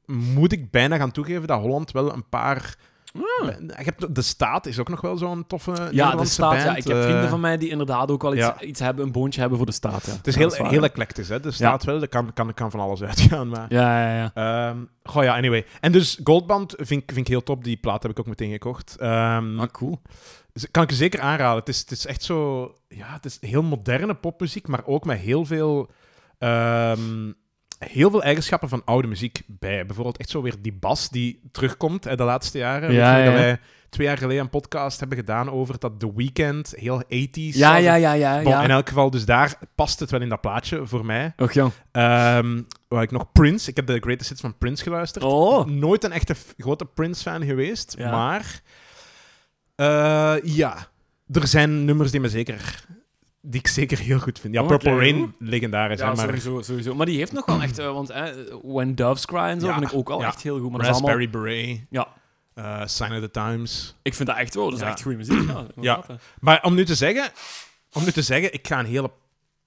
[0.06, 2.76] moet ik bijna gaan toegeven dat Holland wel een paar...
[3.20, 3.46] Ah.
[3.58, 6.50] Je hebt, de Staat is ook nog wel zo'n toffe Ja, de staat.
[6.50, 6.62] band.
[6.62, 8.60] Ja, ik heb eh, vrienden van mij die inderdaad ook wel iets, ja.
[8.60, 10.06] iets hebben, een boontje hebben voor de staat.
[10.06, 10.12] Ja.
[10.12, 11.40] Het is heel, dat heel eclectisch, hè.
[11.40, 13.66] De Staat wel, er kan, kan, kan van alles uitgaan, maar...
[13.68, 14.68] Ja, ja, ja.
[14.68, 15.66] Ehm, goh ja, anyway.
[15.80, 17.64] En dus Goldband vind, ik- vind ik heel top.
[17.64, 18.96] Die plaat heb ik ook meteen gekocht.
[19.00, 20.00] Ah, cool.
[20.52, 21.58] dus kan ik je zeker aanraden.
[21.58, 22.62] Het is, het is echt zo...
[22.88, 25.90] Ja, het is heel moderne popmuziek, maar ook met heel veel...
[26.38, 27.32] ehm,
[27.78, 29.86] heel veel eigenschappen van oude muziek bij.
[29.86, 32.92] Bijvoorbeeld echt zo weer die bas die terugkomt hè, de laatste jaren.
[32.92, 33.30] Ja, Weet je, ja.
[33.30, 37.08] Dat wij twee jaar geleden een podcast hebben gedaan over dat The Weeknd heel 80s
[37.32, 38.42] Ja, ja, ja, ja.
[38.42, 38.62] Bon, ja.
[38.62, 41.32] In elk geval, dus daar past het wel in dat plaatje voor mij.
[41.36, 41.72] Och, jong.
[41.92, 43.70] Ehm waar ik nog Prince.
[43.70, 45.24] Ik heb de greatest hits van Prince geluisterd.
[45.24, 45.66] Oh.
[45.66, 47.94] Nooit een echte grote Prince-fan geweest.
[47.98, 48.10] Ja.
[48.10, 48.60] Maar
[49.74, 50.88] eh, ja,
[51.30, 52.84] er zijn nummers die, me zeker,
[53.50, 54.54] die ik zeker heel goed vind.
[54.54, 55.98] Ja, Purple Rain, legendarisch.
[55.98, 56.94] Ja, hè, maar sowieso, sowieso.
[56.94, 57.78] Maar die heeft nog wel echt...
[57.78, 58.12] eh, want
[58.62, 60.26] When Doves Cry en zo Ja, vind ik ook wel ja.
[60.26, 60.70] echt heel goed.
[60.70, 61.10] Maar is allemaal...
[61.18, 62.08] Raspberry Beret, Ja,
[62.54, 63.96] eh, Sign of the Times.
[64.02, 64.70] ik vind dat echt wel.
[64.70, 65.50] Dat is echt goede muziek.
[65.80, 66.04] Ja.
[66.40, 67.30] Maar om nu te zeggen,
[67.92, 69.10] om nu te zeggen ik ga een hele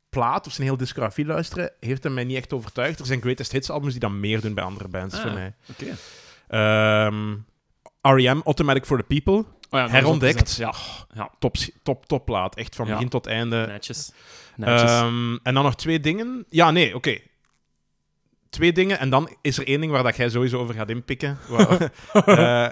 [0.10, 3.00] plaat of zijn hele discografie luisteren, heeft hem mij niet echt overtuigd.
[3.00, 5.54] Er zijn greatest hits albums die dan meer doen bij andere bands Ah, voor mij.
[5.70, 5.96] Oké.
[8.02, 8.42] R.E.M.
[8.46, 9.46] Automatic for the People.
[9.72, 10.56] Oh ja, Herontdekt.
[10.56, 10.74] Ja,
[11.14, 11.30] ja.
[11.40, 12.56] Top, top, top plaat.
[12.56, 13.66] Echt van begin tot einde.
[13.68, 14.12] netjes.
[14.56, 14.92] Netjes.
[14.92, 16.46] Ehm, en dan nog twee dingen.
[16.50, 17.18] Ja, nee, oké.
[18.50, 19.00] Twee dingen.
[19.00, 21.38] En dan is er één ding waar dat jij sowieso over gaat inpikken.
[22.26, 22.68] Eh,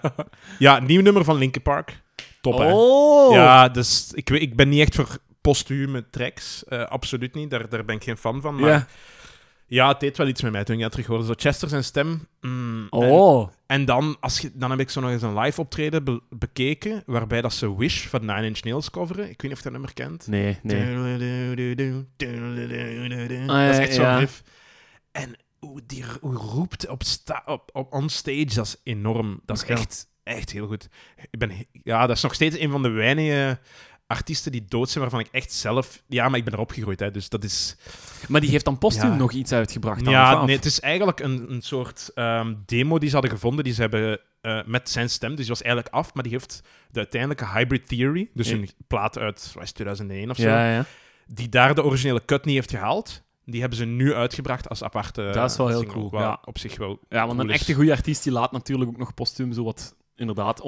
[0.59, 2.01] ja, nieuw nummer van Linkin Park.
[2.41, 2.71] Top, hè?
[2.73, 3.33] oh!
[3.33, 6.63] Ja, dus ik, ik ben niet echt voor postume tracks.
[6.65, 7.49] Eh, absoluut niet.
[7.49, 8.55] Daar, daar ben ik geen fan van.
[8.55, 8.87] Maar
[9.69, 9.87] ja.
[9.87, 11.25] Het deed wel iets met mij toen ik dat terug hoorde.
[11.25, 12.27] Zo Chester zijn stem.
[12.41, 13.49] mm, en- Oh.
[13.67, 17.03] en dan, als je, dan heb ik zo nog eens een live optreden be- bekeken,
[17.05, 19.23] waarbij dat ze Wish van Nine Inch Nails coveren.
[19.29, 20.27] Ik weet niet of je dat nummer kent.
[20.27, 20.79] Nee, nee.
[22.17, 24.17] Dat Ah, is echt zo'n ja.
[24.17, 24.43] riff.
[25.11, 29.39] En hoe die hoe roept op, sta, op, op on stage, dat is enorm.
[29.45, 30.89] Dat is echt, echt heel goed.
[31.31, 33.59] Ik ben, ja, dat is nog steeds een van de weinige
[34.09, 36.03] artiesten die dood zijn waarvan ik echt zelf...
[36.07, 37.75] Ja, maar ik ben erop gegroeid, hè, dus dat is...
[38.27, 39.17] Maar die heeft dan postuum Ja.
[39.17, 43.07] nog iets uitgebracht dan, Ja, nee, het is eigenlijk een, een soort ehm, demo die
[43.07, 43.63] ze hadden gevonden.
[43.63, 45.29] Die ze hebben eh, met zijn stem.
[45.29, 48.29] Dus die was eigenlijk af, maar die heeft de uiteindelijke Hybrid Theory.
[48.33, 48.55] Dus Ja.
[48.55, 50.47] een plaat uit het, 2001 of zo.
[50.47, 50.85] Ja, ja.
[51.27, 53.23] Die daar de originele cut niet heeft gehaald.
[53.45, 55.29] Die hebben ze nu uitgebracht als aparte.
[55.33, 56.39] Dat is wel heel single, cool, ja.
[56.45, 56.99] Op zich wel.
[57.09, 59.95] Ja, want cool een echte goede artiest die laat natuurlijk ook nog postuum zo wat,
[60.19, 60.61] inderdaad,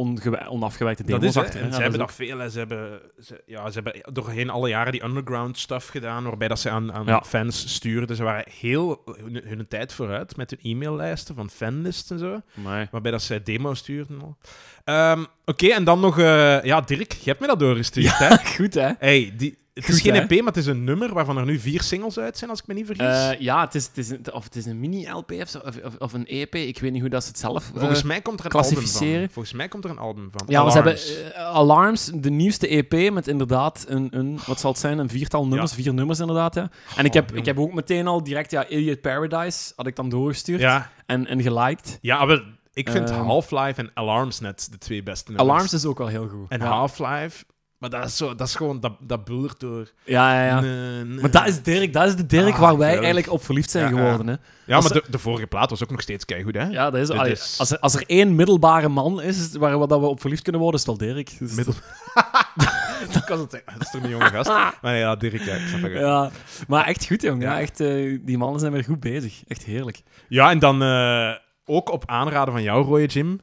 [0.50, 1.60] onafgewijkte Dat demos is, hè.
[1.60, 1.72] En hè.
[1.72, 2.38] ze Ja, hebben dat dat veel.
[2.38, 2.50] hè.
[2.50, 6.60] Ze hebben, ze, ja, ze hebben doorheen alle jaren die underground stuff gedaan, waarbij dat
[6.60, 7.24] ze aan, aan Ja.
[7.26, 8.16] fans stuurden.
[8.16, 12.34] Ze waren heel hun, hun tijd vooruit met hun e-maillijsten van fanlists en zo.
[12.34, 12.88] is- Nee.
[12.92, 14.38] Waarbij dat zij demo stuurden.
[14.84, 16.20] Ehm, Oké, en dan nog...
[16.20, 18.36] eh, ja, Dirk, je hebt me dat doorgestuurd, hè?
[18.56, 18.90] Goed, hè?
[19.00, 20.20] Hey, die, het is geen hè?
[20.22, 22.68] EP, maar het is een nummer waarvan er nu vier singles uit zijn, als ik
[22.68, 23.06] me niet vergis.
[23.06, 26.14] Eh, ja, het is, het is een, of het is een mini-LP of, of, of,
[26.14, 26.56] een EP.
[26.56, 27.72] Ik weet niet hoe dat ze het zelf...
[27.76, 29.28] Volgens eh, mij komt er een album van.
[29.32, 30.48] Volgens mij komt er een album van.
[30.48, 31.34] Ja, maar ze hebben Alarms.
[31.34, 35.48] eh, Alarms, de nieuwste EP, met inderdaad een, een wat zal het zijn, een viertal
[35.48, 36.56] nummers, vier nummers inderdaad.
[36.58, 36.70] En
[37.04, 37.40] ik, heb, jong.
[37.40, 41.28] ik heb ook meteen al direct, ja, Idiot Paradise had ik dan doorgestuurd Ja, en,
[41.28, 41.98] en geliked.
[42.02, 42.42] ja wel,
[42.74, 43.10] ik vind.
[43.10, 45.50] Half-Life en Alarms net de twee beste nummers.
[45.50, 46.50] Alarms is ook wel heel goed.
[46.50, 46.66] En ja.
[46.66, 47.46] Half-Life,
[47.82, 49.26] maar dat is, zo, dat is gewoon, dat, dat
[49.58, 49.92] door.
[50.06, 50.60] Ja, ja, ja.
[50.60, 51.20] Nee, nee.
[51.22, 53.84] Maar dat is Dirk, dat is de Dirk Ah, waar wij eigenlijk op verliefd zijn
[53.84, 53.96] Ja, ja.
[53.98, 54.28] geworden.
[54.28, 54.34] Hè.
[54.74, 56.64] Ja, maar de, de vorige plaat was ook nog steeds keigoed, hè?
[56.66, 59.88] Ja, dat is, allee, is- Als, er, als er één middelbare man is waar we,
[59.88, 61.40] dat we op verliefd kunnen worden, is het wel Dirk.
[61.40, 61.74] Dus- Middel...
[63.14, 63.64] dat kan het zijn.
[63.66, 64.50] Dat is toch een jonge gast?
[64.60, 65.92] Maar nee, ja, Dirk, ja, ik snap het.
[65.92, 66.00] Ja.
[66.00, 66.32] Ja,
[66.68, 67.42] maar echt goed, jong.
[67.42, 67.54] Ja.
[67.54, 67.60] Ja.
[67.60, 69.42] echt, eh, die mannen zijn weer goed bezig.
[69.48, 70.02] Echt heerlijk.
[70.50, 71.32] en dan eh,
[71.66, 73.40] ook op aanraden van jou, Roy Jim,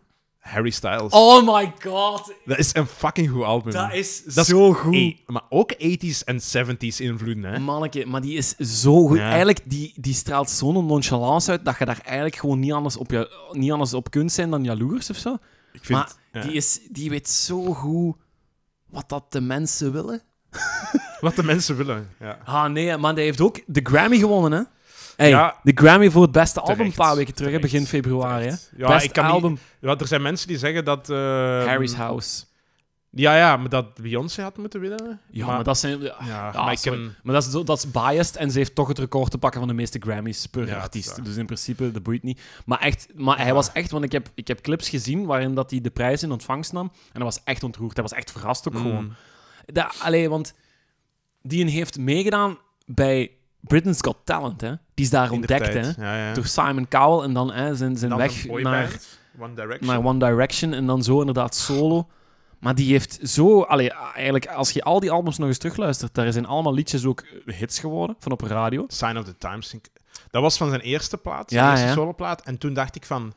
[0.49, 1.13] Harry Styles.
[1.13, 3.73] Oh my god, Dat is een fucking goed album.
[3.73, 4.95] dat is Dat is- zo goed.
[4.95, 7.59] Hey, maar ook 80s en 70s invloeden, hè?
[7.59, 9.17] Manneke, maar die is zo goed.
[9.19, 9.25] Ja.
[9.29, 13.11] Eigenlijk, die, die straalt zo'n nonchalance uit dat je daar eigenlijk gewoon niet anders op,
[13.11, 15.37] je, niet anders op kunt zijn dan jaloers of zo.
[15.73, 16.41] Ik vind, maar ja.
[16.41, 18.17] die, is, die weet zo goed
[18.91, 20.23] wat dat de mensen willen.
[21.21, 22.09] Wat de mensen willen.
[22.21, 22.39] Ja.
[22.45, 24.63] Ah nee, maar die heeft ook de Grammy gewonnen, hè?
[25.19, 25.57] Hey, Ja.
[25.63, 28.47] de Grammy voor het beste album een paar weken terug, terecht, begin februari.
[28.47, 28.55] Hè?
[28.77, 31.11] Ja, Best ik kan niet- album, Ja, er zijn mensen die zeggen dat...
[31.11, 31.17] eh,
[31.65, 32.45] Harry's House.
[33.11, 35.21] Ja, ja, maar dat Beyoncé had moeten winnen.
[35.31, 36.01] Ja, maar, dat zijn...
[36.01, 37.17] Ja, Ja, ja, maar ken...
[37.23, 39.69] Maar dat is, dat is biased en ze heeft toch het record te pakken van
[39.69, 41.25] de meeste Grammys per Ja, artiest.
[41.25, 42.41] Dus in principe, dat boeit niet.
[42.65, 45.71] Maar, echt, maar hij was echt, want ik heb, ik heb clips gezien waarin dat
[45.71, 46.87] hij de prijs in ontvangst nam.
[46.95, 47.95] En hij was echt ontroerd.
[47.95, 49.05] Hij was echt verrast ook gewoon.
[49.05, 49.13] Mm.
[49.67, 50.55] Dat, allee, want
[51.43, 54.61] die heeft meegedaan bij Britain's Got Talent.
[54.61, 54.73] Hè.
[54.99, 56.35] Die is daar ontdekt hè, Inderdaad, Ja, ja.
[56.35, 58.91] door Simon Cowell en dan hè, zijn, zijn Dan weg naar,
[59.39, 59.87] One Direction.
[59.91, 62.09] naar One Direction en dan zo inderdaad solo.
[62.59, 63.63] Maar die heeft zo...
[63.63, 67.25] Allee, eigenlijk, als je al die albums nog eens terugluistert, daar zijn allemaal liedjes ook
[67.47, 68.85] hits geworden, van op radio.
[68.89, 69.75] Sign of the Times.
[70.31, 72.43] Dat was van zijn eerste plaat, zijn Ja, eerste soloplaat.
[72.43, 73.33] En toen dacht ik van...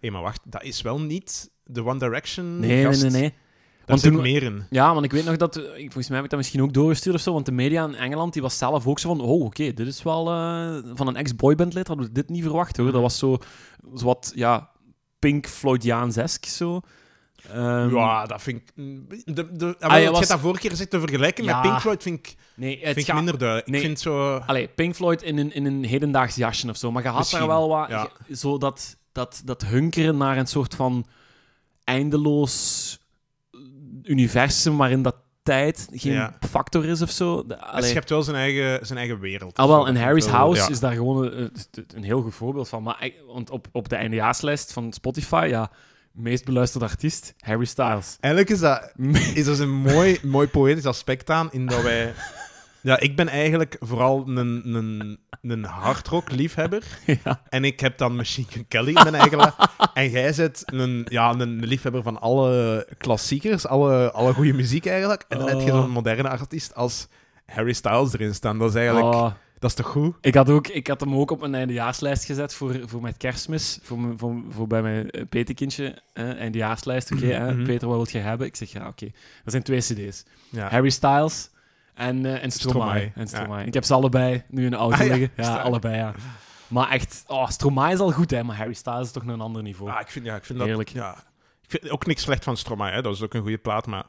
[0.00, 3.02] Hé, maar wacht, dat is wel niet de One Direction Nee, nee, gast.
[3.02, 3.34] nee, nee.
[3.86, 4.66] Want zit toen- meer in.
[4.70, 5.56] Ja, want ik weet nog dat...
[5.56, 7.94] ik- Volgens mij heb ik dat misschien ook doorgestuurd of zo, want de media in
[7.94, 9.20] Engeland, die was zelf ook zo van...
[9.26, 10.30] Oh, oké, dit is wel...
[10.30, 12.92] eh, van een ex-boybandlid hadden we dit niet verwacht, hoor.
[12.92, 13.38] Dat was zo...
[13.96, 14.70] zo wat, ja...
[15.18, 16.80] Pink Floydiaans-esk, zo.
[17.52, 18.72] Ehm, ja, dat vind ik...
[19.36, 21.52] De, de, Ah, je je was- dat vorige keer gezegd te vergelijken Ja.
[21.60, 23.68] met Pink Floyd, vind ik, Nee, het vind ik minder duidelijk.
[23.68, 23.80] nee.
[23.80, 24.36] Ik vind zo...
[24.36, 26.92] Allee, Pink Floyd in een, in een hedendaags jasje of zo.
[26.92, 27.88] Maar je had Misschien, daar wel wat...
[27.88, 28.08] ja.
[28.34, 31.06] Zo dat, dat, dat hunkeren naar een soort van
[31.84, 32.98] eindeloos
[34.06, 36.36] universum waarin dat tijd geen Ja.
[36.50, 37.46] factor is of zo.
[37.46, 37.90] De- Hij allee.
[37.90, 39.56] schept wel zijn eigen, zijn eigen wereld.
[39.56, 40.68] Ah, wel, en Harry's House ja.
[40.68, 41.52] is daar gewoon een,
[41.94, 42.82] een heel goed voorbeeld van.
[42.82, 45.70] Maar, ik- want op, op de eindejaarslijst van Spotify, ja,
[46.12, 48.16] meest beluisterde artiest, Harry Styles.
[48.20, 48.92] Eigenlijk is dat,
[49.40, 52.12] is er een mooi, mooi poëtisch aspect aan, in dat wij...
[52.86, 56.82] Ja, ik ben eigenlijk vooral een, een, een hardrock-liefhebber.
[57.24, 57.42] ja.
[57.48, 59.38] En ik heb dan Machine Gun Kelly in mijn eigen...
[59.38, 59.56] la-
[59.94, 65.24] en jij bent een, ja, een liefhebber van alle klassiekers, alle, alle goede muziek eigenlijk.
[65.28, 65.80] En dan heb je Oh.
[65.80, 67.08] zo'n moderne artiest als
[67.46, 68.58] Harry Styles erin staan.
[68.58, 69.14] Dat is eigenlijk...
[69.14, 70.14] Oh, Dat is toch goed?
[70.20, 73.78] ik, had ook, ik had hem ook op mijn eindejaarslijst gezet voor, voor mijn kerstmis.
[73.82, 76.02] Voor, mijn- voor, voor bij mijn eh, Peterkindje.
[76.12, 77.26] eh, eindejaarslijst, oké.
[77.26, 77.52] hè.
[77.54, 77.64] Mhm.
[77.64, 78.46] Peter, wat wil je hebben?
[78.46, 79.04] Ik zeg, ja, oké.
[79.44, 80.24] Dat zijn twee cd's.
[80.50, 80.68] Ja.
[80.68, 81.50] Harry Styles
[81.96, 83.12] en, eh en Stromae.
[83.14, 83.60] En Stromae.
[83.60, 83.66] ja.
[83.66, 85.30] Ik heb ze allebei nu in de auto Ah, ja, liggen.
[85.44, 86.14] Ja, allebei, ja.
[86.68, 88.42] Maar echt, oh, Stromae is al goed, hè.
[88.44, 89.90] Maar Harry Styles is toch nog een ander niveau.
[89.90, 90.90] Ah, ik vind, ja, ik vind dat...
[90.90, 91.12] Ja,
[91.62, 93.02] ik vind ook niks slecht van Stromae, hè.
[93.02, 94.04] dat is ook een goede plaat, maar...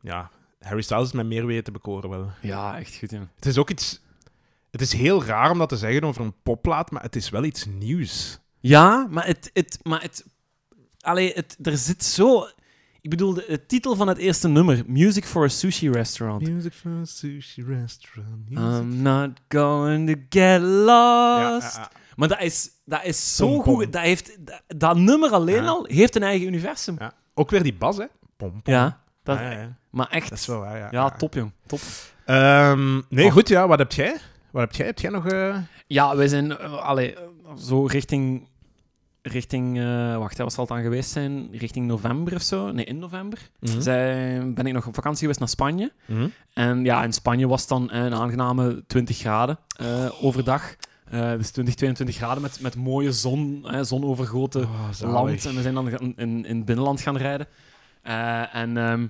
[0.00, 2.30] Ja, Harry Styles is met meer weten te bekoren wel.
[2.40, 3.28] Ja, echt goed, ja.
[3.36, 4.00] Het is ook iets...
[4.70, 7.44] Het is heel raar om dat te zeggen over een popplaat, maar het is wel
[7.44, 8.38] iets nieuws.
[8.60, 9.50] Ja, maar het...
[9.52, 10.24] het, maar het
[11.00, 12.48] allee, het, er zit zo...
[13.02, 16.48] Ik bedoel, de, de titel van het eerste nummer, Music for a Sushi Restaurant.
[16.48, 18.50] Music from a sushi restaurant.
[18.50, 21.76] I'm not going to get lost.
[21.76, 21.90] ja.
[22.16, 23.74] Maar dat is, dat is zo Pom, pom.
[23.74, 23.92] goed.
[23.92, 26.96] Dat, heeft, dat, dat nummer alleen al heeft een eigen universum.
[27.34, 28.04] Ook weer die bas, hè.
[28.36, 28.74] Pom, pom.
[28.74, 29.00] Ja,
[29.90, 30.28] maar echt...
[30.28, 30.88] Dat is wel waar, ja.
[30.90, 31.52] ja, top, jong.
[31.66, 31.80] Top.
[32.24, 33.32] Ehm, nee, Oh.
[33.32, 33.66] goed, ja.
[33.68, 34.16] Wat heb jij?
[34.50, 34.86] Wat heb jij?
[34.86, 35.26] Heb jij nog...
[35.26, 37.16] eh, Ja, wij zijn uh, allee,
[37.58, 38.48] zo richting...
[39.22, 39.78] Richting...
[39.78, 41.48] eh, wacht, wat zal het dan geweest zijn?
[41.52, 42.72] Richting november of zo?
[42.72, 43.38] Nee, in november.
[43.60, 43.80] mhm.
[43.80, 45.92] Zij, ben ik nog op vakantie geweest naar Spanje.
[46.06, 46.28] Mhm.
[46.52, 50.74] En ja, in Spanje was het dan eh, een aangename 20 graden eh, overdag.
[51.36, 55.46] Dus 20, 22 graden met, met mooie zon, hè, zonovergoten Oh, land.
[55.46, 57.46] En we zijn dan in, in, in het binnenland gaan rijden.
[58.52, 59.06] En ehm,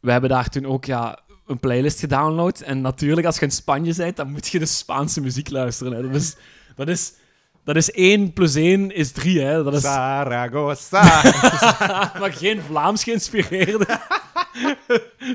[0.00, 2.60] we hebben daar toen ook ja, een playlist gedownload.
[2.60, 5.92] En natuurlijk, als je in Spanje bent, dan moet je de Spaanse muziek luisteren.
[5.92, 6.02] Hè.
[6.02, 6.36] Dat, is,
[6.76, 7.12] dat, is,
[7.64, 9.40] dat is 1 plus 1 is 3.
[9.40, 9.62] Hè.
[9.64, 11.02] Dat is, Zaragoza.
[12.20, 13.86] maar geen Vlaams geïnspireerde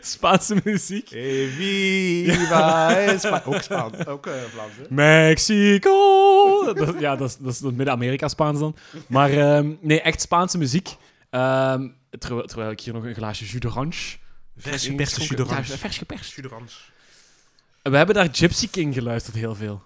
[0.02, 1.12] Spaanse muziek.
[1.12, 4.06] Eh, Viva Espa- Ook Spaans.
[4.06, 4.84] Ook eh, Vlaams, hè?
[4.90, 6.74] Mexico!
[6.74, 8.76] Dat- ja, dat is, dat is Midden-Amerika-Spaans dan.
[9.08, 10.96] Maar ehm, nee, echt Spaanse muziek.
[11.30, 11.88] Ehm,
[12.20, 14.18] terwijl, terwijl ik hier nog een glaasje jus d'orange...
[14.58, 15.68] Vers heb geperste jus d'orange.
[15.68, 16.34] Ja, vers geperst.
[16.36, 16.72] Jus d'orange.
[17.82, 19.82] We hebben daar Gypsy King geluisterd heel veel.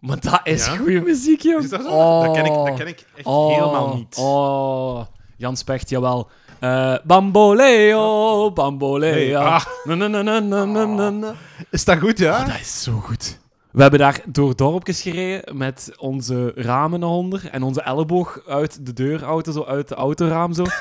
[0.00, 0.76] Maar dat is Ja?
[0.76, 1.62] goede muziek, joh.
[1.62, 1.88] Is dat zo?
[1.88, 2.24] Oh.
[2.24, 4.16] Dat, ken ik, dat ken ik echt Oh, helemaal niet.
[4.20, 5.00] Oh,
[5.36, 6.28] Jan Specht, jawel.
[6.60, 9.40] Eh bamboleo, bamboleo.
[9.40, 9.64] Ah.
[9.84, 11.34] Na, na, na, na, na, na, na, na.
[11.70, 12.40] Is dat goed, ja?
[12.40, 13.38] Oh, dat is zo goed.
[13.70, 18.92] We hebben daar door dorpjes gereden met onze ramen eronder en onze elleboog uit de
[18.92, 20.64] deurauto, zo uit de autoraam zo.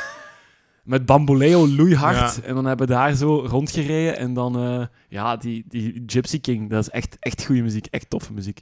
[0.84, 2.36] Met bamboleo loeihard.
[2.36, 2.42] Ja.
[2.44, 4.18] En dan hebben we daar zo rondgereden.
[4.18, 7.86] En dan, eh, ja, die, die Gypsy King, dat is echt, echt goede muziek.
[7.86, 8.62] Echt toffe muziek.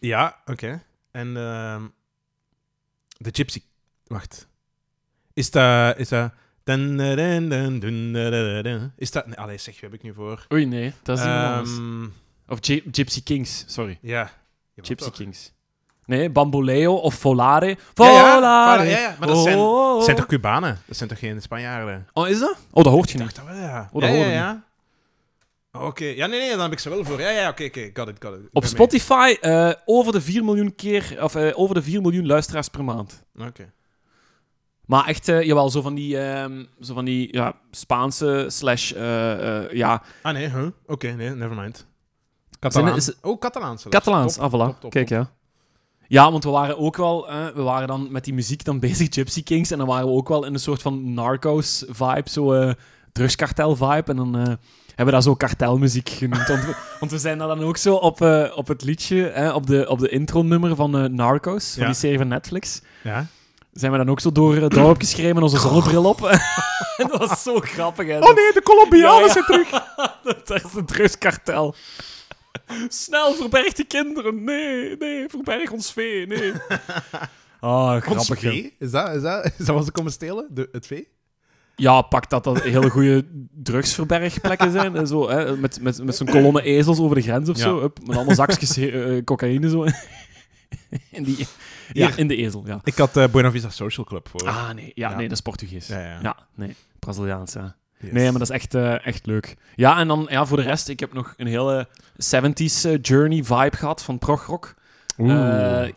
[0.00, 0.82] Ja, oké.
[1.10, 1.82] En ehm,
[3.16, 3.62] de Gypsy...
[4.06, 4.48] Wacht.
[5.34, 5.98] Is dat...
[5.98, 6.32] Is dat...
[8.96, 9.26] Is dat...
[9.26, 10.46] Nee, allee, zeg, wie heb ik nu voor?
[10.52, 11.70] Oei, nee, dat is iemand anders.
[11.76, 12.04] Ehm,
[12.48, 13.98] Of Gy- Gypsy Kings, sorry.
[14.02, 14.30] ja.
[14.74, 15.12] Gypsy toch?
[15.16, 15.52] Kings.
[16.04, 17.76] Nee, Bamboleo of Volare.
[17.94, 18.84] Volare!
[18.84, 20.02] ja, ja, ja, maar dat zijn- Oh.
[20.02, 20.78] Zijn toch Cubanen?
[20.86, 22.08] Dat zijn toch geen Spanjaarden?
[22.12, 22.56] Oh, is dat?
[22.70, 23.34] Oh, dat hoort je Ik niet.
[23.34, 23.88] dacht dat wel, ja.
[23.92, 24.64] Oh, dat ja, ja.
[25.72, 27.20] Oké, ja, nee, nee, dan heb ik ze wel voor.
[27.20, 28.40] Ja, ja, oké, oké, got it, got it.
[28.42, 32.26] Ik Op Spotify eh, over de 4 miljoen keer, of eh, over de 4 miljoen
[32.26, 33.24] luisteraars per maand.
[33.32, 33.48] mee.
[33.48, 33.72] Oké.
[34.84, 38.90] Maar echt, eh, jawel, zo van die, ehm, zo van die ja, Spaanse slash,
[39.72, 40.66] ja, Ah nee, huh?
[40.86, 41.86] oké, nee, never mind.
[42.58, 43.08] Catalaans.
[43.08, 43.82] is Oh, Catalaans.
[43.82, 43.96] zelfs.
[43.96, 44.34] Catalaans.
[44.34, 44.70] Top, Ah, voilà.
[44.72, 45.30] top, top, Kijk, ja.
[46.08, 49.06] Ja, want we waren ook wel, eh, we waren dan met die muziek dan bezig,
[49.10, 52.74] Gypsy Kings, en dan waren we ook wel in een soort van Narcos-vibe, zo
[53.12, 54.42] drugskartel-vibe, en dan eh,
[54.86, 56.46] hebben we dat zo kartelmuziek genoemd.
[56.48, 59.54] want, we, want we zijn daar dan ook zo op, eh, op het liedje, eh,
[59.54, 61.86] op de, op de intro-nummer van eh, Narcos, van Ja.
[61.88, 63.26] die serie van Netflix, Ja.
[63.72, 66.24] zijn we dan ook zo door het dorp geschreven met onze zonnebril op.
[66.26, 66.40] en
[67.08, 68.18] dat was zo grappig, hè.
[68.18, 69.70] Oh nee, de Colombianen Ja, zijn terug.
[70.24, 71.74] Dat is een drugskartel.
[72.88, 74.44] Snel, verberg de kinderen.
[74.44, 76.26] Nee, nee, verberg ons vee.
[76.26, 76.52] Nee.
[77.60, 78.40] Ah, Ons grappig.
[78.40, 78.50] hè.
[78.50, 78.76] vee?
[78.78, 80.46] Is dat, is, dat, is dat wat ze komen stelen?
[80.50, 81.08] De, het vee?
[81.80, 84.96] Ja, pak dat dat hele goede drugsverbergplekken zijn.
[84.96, 87.62] En zo, hè, met met, met zo'n kolonne ezels over de grens of Ja.
[87.62, 87.90] zo.
[88.06, 89.84] Met allemaal zakjes eh, cocaïne zo.
[91.10, 91.46] in, die,
[91.92, 92.80] ja, in de ezel, ja.
[92.84, 94.48] Ik had eh Buena Vista Social Club voor.
[94.48, 94.92] Ah, nee.
[94.94, 95.16] Ja, Ja.
[95.16, 95.86] nee, dat is Portugees.
[95.86, 96.18] Ja, ja.
[96.22, 96.76] Ja, nee.
[96.98, 97.74] Braziliaans, ja.
[97.98, 98.12] Yes.
[98.12, 99.56] Nee, maar dat is echt, eh, echt leuk.
[99.74, 103.44] Ja, en dan ja, voor de rest, ik heb nog een hele 70s eh, journey
[103.44, 104.74] vibe gehad van progrock.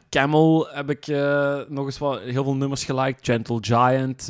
[0.09, 1.07] Camel heb ik
[1.69, 3.17] nog eens wat, heel veel nummers geliked.
[3.21, 4.29] Gentle Giant,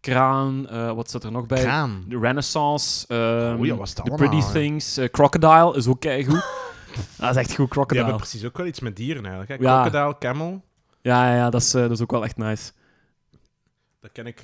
[0.00, 1.60] Kraan, eh, wat zit er nog bij?
[1.62, 2.04] Kraan.
[2.08, 3.06] The Renaissance,
[3.58, 4.40] Oei, dat was The Pretty.
[4.52, 6.44] Things, eh, Crocodile is ook keigoed.
[7.18, 8.00] dat is echt goed, Die Crocodile.
[8.00, 9.60] hebben precies ook wel iets met dieren eigenlijk.
[9.60, 9.68] Hè?
[9.68, 9.80] Ja.
[9.82, 10.62] Crocodile, camel.
[11.02, 12.72] Ja, ja, ja dat, is, eh, dat is ook wel echt nice.
[14.00, 14.42] Daar ken ik,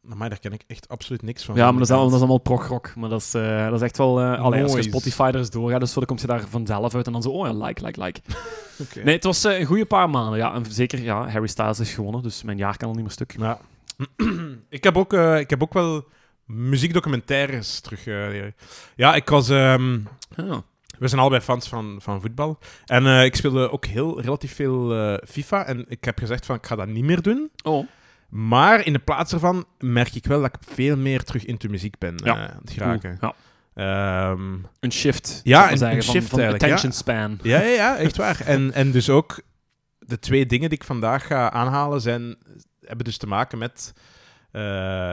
[0.00, 1.54] maar daar ken ik echt absoluut niks van.
[1.54, 2.94] Ja, maar dat is, allemaal, dat is allemaal progrock.
[2.96, 4.20] Maar dat is, dat is echt wel...
[4.20, 4.82] eh allee, als je.
[4.82, 7.46] Spotify er eens doorgaat, dus dan komt je daar vanzelf uit en dan zo, oh
[7.46, 8.20] ja, like, like, like.
[8.82, 9.00] Oké.
[9.02, 10.38] Nee, het was een goede paar maanden.
[10.38, 13.12] Ja, en zeker, ja, Harry Styles is gewonnen, dus mijn jaar kan al niet meer
[13.12, 13.34] stuk.
[13.38, 13.58] Ja.
[14.68, 16.08] ik, heb ook, eh, ik heb ook wel
[16.46, 18.06] muziekdocumentaires terug.
[18.06, 18.42] eh,
[18.96, 19.48] ja, ik was.
[19.48, 19.98] ehm,
[20.36, 20.58] Ah.
[20.98, 22.58] we zijn allebei fans van, van voetbal.
[22.86, 24.90] En eh, ik speelde ook heel relatief veel
[25.28, 25.64] FIFA.
[25.66, 27.50] En ik heb gezegd van ik ga dat niet meer doen.
[27.64, 27.86] Oh.
[28.28, 31.98] Maar in de plaats ervan merk ik wel dat ik veel meer terug into muziek
[31.98, 32.34] ben Ja.
[32.36, 33.18] aan het geraken.
[33.20, 33.34] Ja.
[33.74, 36.96] Ehm, Een shift, Ja, een- van, shift van eigenlijk, attention ja.
[36.96, 37.38] span.
[37.42, 38.40] ja, ja, ja, echt waar.
[38.40, 39.40] En, en dus ook
[39.98, 42.36] de twee dingen die ik vandaag ga aanhalen zijn,
[42.92, 43.92] hebben dus te maken met
[44.50, 44.62] eh,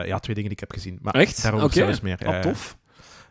[0.06, 0.98] ja, twee dingen die ik heb gezien.
[1.02, 1.42] Maar Echt?
[1.42, 1.74] daarover Oké.
[1.74, 2.16] zelfs meer.
[2.24, 2.40] Ja, ja.
[2.40, 2.76] tof.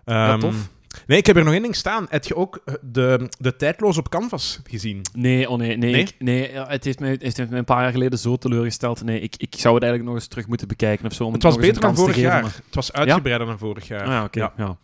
[0.05, 0.69] Ehm, Ja, tof.
[1.07, 2.05] Nee, ik heb er nog één ding staan.
[2.09, 5.01] Heb je ook eh, de, de tijdloos op canvas gezien?
[5.13, 5.91] Nee, oh nee, nee.
[5.91, 6.01] Nee?
[6.01, 9.03] ik- nee ja, het, heeft mij, het heeft mij een paar jaar geleden zo teleurgesteld.
[9.03, 11.23] Nee, ik, ik zou het eigenlijk nog eens terug moeten bekijken of zo.
[11.25, 12.43] Om Het was beter dan vorig jaar.
[12.43, 14.07] Het was uitgebreider dan vorig jaar.
[14.07, 14.39] maar- Ah, ja, oké.
[14.39, 14.53] Ja.
[14.57, 14.77] ja.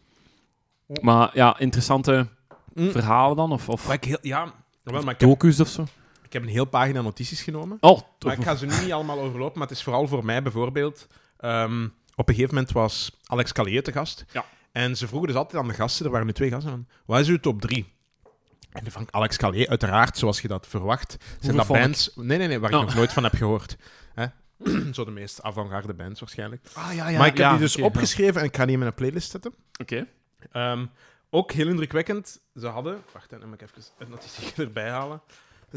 [1.02, 2.28] Maar ja, interessante
[2.74, 2.92] Mm.
[2.92, 3.52] verhalen dan?
[3.52, 5.86] Of, of Maar ik heel, ja, wel, maar ik heb, docus of zo?
[6.36, 7.78] Ik heb een heel pagina notities genomen.
[7.80, 10.42] Oh, Maar ik ga ze nu niet allemaal overlopen, maar het is vooral voor mij
[10.42, 11.08] bijvoorbeeld...
[11.38, 11.84] ehm,
[12.16, 14.26] op een gegeven moment was Alex Callier te gast.
[14.32, 14.46] Ja.
[14.72, 17.20] En ze vroegen dus altijd aan de gasten, er waren nu twee gasten, van, wat
[17.20, 17.94] is uw top drie?
[18.72, 21.72] En van Alex Callier, uiteraard, zoals je dat verwacht, zijn dat ik?
[21.72, 22.12] bands...
[22.16, 22.82] Nee, nee, nee, waar ik Oh.
[22.82, 23.78] nog nooit van heb gehoord.
[24.14, 24.26] Hè?
[24.94, 26.68] Zo de meest avant-garde bands waarschijnlijk.
[26.74, 27.18] Ah, ja, ja.
[27.18, 29.54] maar ik heb ja, die dus opgeschreven en ik ga die in mijn playlist zetten.
[29.82, 30.08] Oké.
[30.52, 30.86] Ehm,
[31.30, 33.04] ook heel indrukwekkend, ze hadden...
[33.14, 35.22] Wacht, dan moet ik even een notitie erbij halen.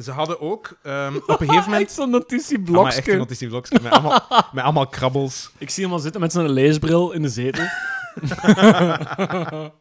[0.02, 1.90] Ze hadden ook ehm, op een gegeven moment...
[1.90, 3.12] zo'n maar echt notitieblokje.
[3.12, 5.50] een notitieblokje met allemaal, met allemaal krabbels.
[5.58, 7.64] Ik zie hem al zitten met zijn leesbril in de zetel.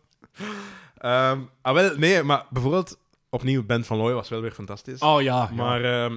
[0.98, 2.98] Ehm, ah, wel, nee, maar bijvoorbeeld...
[3.30, 5.00] Opnieuw, Ben van Looy was wel weer fantastisch.
[5.00, 5.50] Oh ja.
[5.54, 6.14] maar ehm,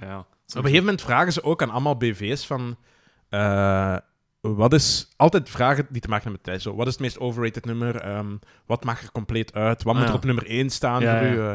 [0.00, 0.06] ja.
[0.06, 0.18] ja.
[0.18, 2.76] op een gegeven moment vragen ze ook aan allemaal BV's van...
[3.28, 3.96] eh,
[4.40, 5.08] wat is...
[5.16, 6.62] Altijd vragen die te maken hebben met tijd.
[6.62, 7.96] Zo, wat is het meest overrated nummer?
[8.00, 9.82] Ehm, wat mag er compleet uit?
[9.82, 10.18] Wat Ah, moet er ja.
[10.18, 11.32] op nummer 1 staan Ja, voor ja.
[11.32, 11.40] u?
[11.40, 11.52] eh,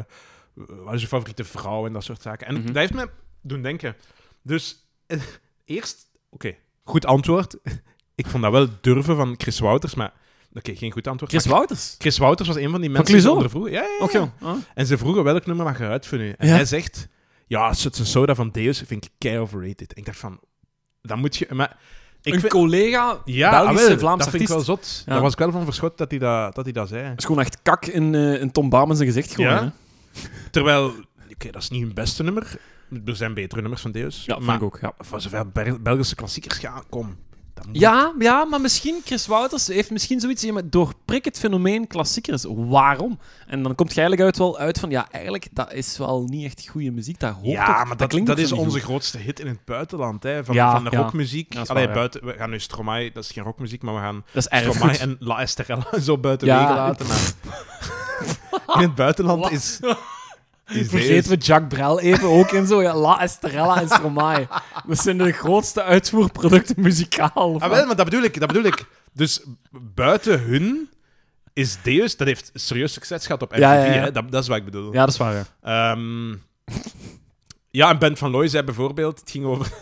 [0.67, 1.86] wat is je favoriete vrouw?
[1.86, 2.48] En dat soort zaken.
[2.48, 2.65] En Mhm.
[2.65, 3.10] dat heeft me
[3.41, 3.95] doen denken.
[4.43, 5.19] Dus eh,
[5.65, 6.10] eerst...
[6.30, 7.56] Oké, goed antwoord.
[8.15, 10.13] Ik vond dat wel durven van Chris Wouters, maar...
[10.54, 11.32] Oké, geen goed antwoord.
[11.32, 11.95] Chris Wouters?
[11.98, 13.36] Chris Wouters was een van die Van mensen die Clouseau?
[13.36, 13.72] onder vroegen.
[13.72, 14.48] Ja, ja, ja.
[14.48, 14.58] Ah.
[14.74, 16.34] En ze vroegen welk nummer mag eruit voor u.
[16.38, 16.54] En Ja.
[16.54, 17.08] hij zegt,
[17.48, 19.93] ja, Suts Soda van Deus vind ik kei overrated.
[19.93, 20.39] En ik dacht van,
[21.02, 21.48] dan moet je...
[21.54, 21.78] Maar
[22.22, 25.04] ik een vind- collega, ja, Belgische, ah, wel, Vlaamse dat vind ik wel zot.
[25.06, 25.13] Ja.
[25.13, 27.13] Daar was ik wel van verschot dat hij dat, dat, hij dat zei.
[27.15, 29.52] is gewoon echt kak in, eh, in Tom Barman zijn gezicht gewoon.
[29.52, 29.63] Ja?
[29.63, 29.69] hè?
[30.52, 30.93] Terwijl,
[31.34, 32.60] oké, dat is niet hun beste nummer.
[33.06, 34.26] Er zijn betere nummers van Deus.
[34.26, 34.78] Ja, vind maar ik ook.
[34.82, 34.93] Ja.
[35.00, 37.15] voor zover Bel- Belgische klassiekers gaan, kom.
[37.54, 41.88] dat Ja, ja, maar misschien, Chris Wouters heeft misschien zoiets ja, maar doorprik het fenomeen
[41.88, 42.45] klassiekers.
[42.48, 43.19] Waarom?
[43.48, 46.45] En dan komt je eigenlijk uit, wel uit van, ja, eigenlijk, dat is wel niet
[46.45, 47.19] echt goede muziek.
[47.19, 48.82] Dat hoort Ja, ook- maar dat, klinkt dat is onze goed.
[48.82, 50.24] grootste hit in het buitenland.
[50.24, 50.98] Hè, van, Ja, van de ja.
[51.02, 51.56] rockmuziek.
[51.56, 54.48] Dat Allee, buiten, we gaan nu Stromae, dat is geen rockmuziek, maar we gaan Dat
[54.52, 54.98] is Stromae goed.
[55.00, 56.60] en La Esterella zo buiten Ja.
[56.60, 57.08] wegen laten.
[57.08, 57.34] Maar
[58.75, 59.79] in het buitenland is...
[60.67, 62.81] is Vergeten we Jacques Brel even ook in zo.
[62.81, 64.47] Ja, La Estrella en Stromae.
[64.88, 67.59] Dat zijn de grootste uitvoerproducten muzikaal.
[67.59, 68.85] Ah, wel, maar dat bedoel ik, dat bedoel ik.
[69.13, 70.89] Dus buiten hun
[71.53, 73.91] is Deus, dat heeft serieus succes gehad op MTV, Ja, ja, ja.
[73.91, 74.12] Hè?
[74.12, 74.93] Dat, dat is wat ik bedoel.
[74.93, 75.33] Ja, dat is waar.
[75.33, 75.45] Ja.
[75.62, 76.35] Ehm,
[77.69, 79.71] ja, en Ben van Looy zei bijvoorbeeld, het ging over...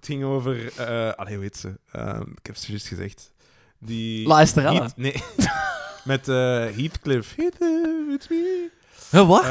[0.00, 0.72] Het ging over...
[0.76, 1.78] eh allee, hoe heet ze?
[1.92, 3.32] Ehm, ik heb ze juist gezegd.
[3.78, 4.26] Die...
[4.26, 4.90] La Estrella.
[4.96, 5.14] Nee.
[6.04, 6.34] Met eh
[6.76, 7.34] Heathcliff.
[9.10, 9.44] Huh, wat?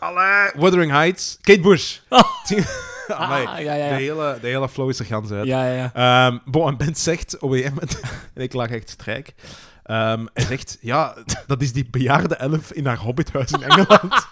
[0.00, 1.38] Allee, Wuthering Heights.
[1.40, 1.98] Kate Bush.
[3.08, 3.94] Amai, Ah, ja, ja, De, ja.
[4.14, 5.46] hele, de hele flow is er gans uit.
[5.46, 6.26] Ja, ja, ja.
[6.26, 7.78] Ehm bon, en Ben zegt, OEM,
[8.34, 9.34] en ik lag echt strijk.
[9.82, 11.14] Ehm, hij zegt, ja,
[11.46, 14.26] dat is die bejaarde elf in haar hobbithuis in Engeland.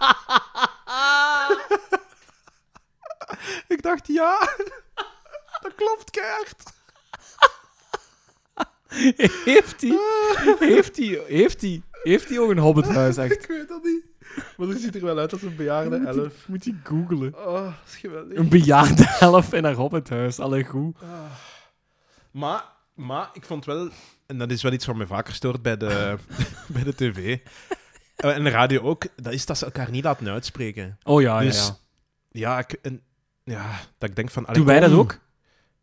[3.68, 4.48] ik dacht, ja,
[5.62, 6.62] dat klopt keihard.
[9.44, 9.98] Heeft hij?
[10.58, 11.22] Heeft hij?
[11.26, 11.82] Heeft hij?
[12.02, 13.32] Heeft hij ook een hobbithuis, echt?
[13.42, 14.04] Ik weet dat niet.
[14.56, 16.48] Maar dat ziet er wel uit als een bejaarde Moet elf.
[16.48, 17.34] moet je googlen.
[17.46, 17.72] Oh.
[18.28, 20.38] Een bejaarde elf in haar hobbithuis.
[20.38, 20.96] Allee, goed.
[21.02, 21.08] Ah.
[22.30, 23.88] Maar, maar ik vond wel,
[24.26, 26.16] en dat is wel iets wat me vaker stoort bij de,
[26.66, 27.38] bij de tv
[28.16, 30.98] eh, en de radio ook, dat is dat ze elkaar niet laten uitspreken.
[31.02, 31.78] Oh ja, Dus- ja, ja.
[32.32, 33.02] Ja, ik, en,
[33.44, 34.46] ja dat ik denk van...
[34.52, 35.18] Doen wij dat ook?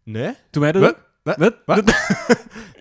[0.04, 0.34] Nee?
[0.50, 0.98] Doen wij dat?
[1.24, 1.36] Wat?
[1.38, 1.56] Wat?
[1.66, 1.96] Wat?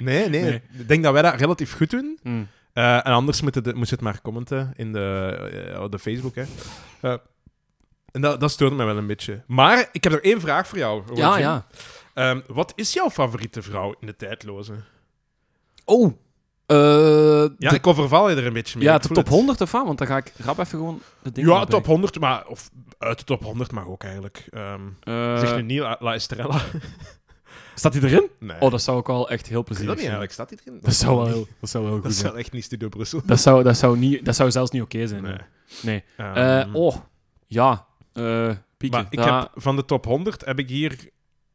[0.06, 0.62] Nee, nee, Nee.
[0.78, 2.18] Ik denk dat wij dat relatief goed doen.
[2.22, 2.42] Hm.
[2.72, 6.34] Eh, en anders moet je het maar commenten in de, op de Facebook.
[6.34, 6.44] Hè.
[7.00, 7.16] Eh,
[8.12, 9.42] en dat, dat stoort mij wel een beetje.
[9.46, 11.02] Maar ik heb nog één vraag voor jou.
[11.14, 11.40] Ja, Roger.
[11.40, 11.66] ja.
[12.14, 14.72] Ehm, wat is jouw favoriete vrouw in de tijdloze?
[15.84, 16.12] Oh.
[16.66, 16.74] Ja,
[17.70, 18.86] de, ik overval je er een beetje mee.
[18.88, 19.28] ja, de top het.
[19.28, 19.84] 100 of wat?
[19.84, 23.18] Want dan ga ik rap even gewoon de dingen Ja, top 100, maar of uit
[23.18, 24.46] de top 100 mag ook eigenlijk.
[24.50, 26.60] Eh, zeg nu niet La, La Estrella.
[27.78, 28.28] Staat hij erin?
[28.38, 28.60] Nee.
[28.60, 30.28] Oh, dat zou ik wel echt heel plezierig dat niet vinden.
[30.28, 30.32] eigenlijk.
[30.32, 30.80] Staat die erin?
[30.82, 32.32] Dat zou wel heel, dat zou wel heel Dat goed zijn.
[32.32, 33.22] wel echt niet Studio Brussel.
[33.24, 35.22] Dat zou, dat, zou niet, dat zou zelfs niet oké zijn.
[35.22, 35.36] Nee.
[35.82, 36.04] Nee.
[36.16, 36.96] Ehm, Eh, oh,
[37.46, 37.86] ja.
[38.12, 38.96] eh Pieke.
[38.96, 41.08] maar ik heb, van de top 100 heb ik hier...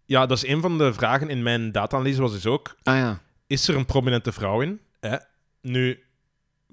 [0.06, 2.76] Ja, dat is een van de vragen in mijn data-analyse was dus ook...
[2.84, 3.22] Ah ja.
[3.48, 4.80] Is er een prominente vrouw in?
[5.00, 5.18] Hè?
[5.62, 6.04] Nu,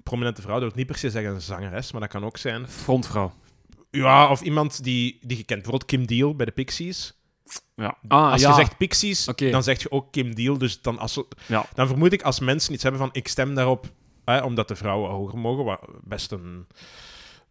[0.03, 2.67] prominente vrouw, dat wil niet per se zeggen een zangeres, maar dat kan ook zijn...
[2.67, 3.33] Frontvrouw.
[3.91, 5.61] Ja, of iemand die, die je kent.
[5.61, 7.13] Bijvoorbeeld Kim Deal bij de Pixies.
[7.75, 7.97] Ja.
[8.07, 8.49] Ah, als ja.
[8.49, 10.57] je zegt Pixies, dan zeg je ook Kim Deal.
[10.57, 11.65] Dus dan, als, Ja.
[11.73, 13.85] dan vermoed ik als mensen iets hebben van ik stem daarop,
[14.25, 16.67] hè, omdat de vrouwen hoger mogen, wat best een,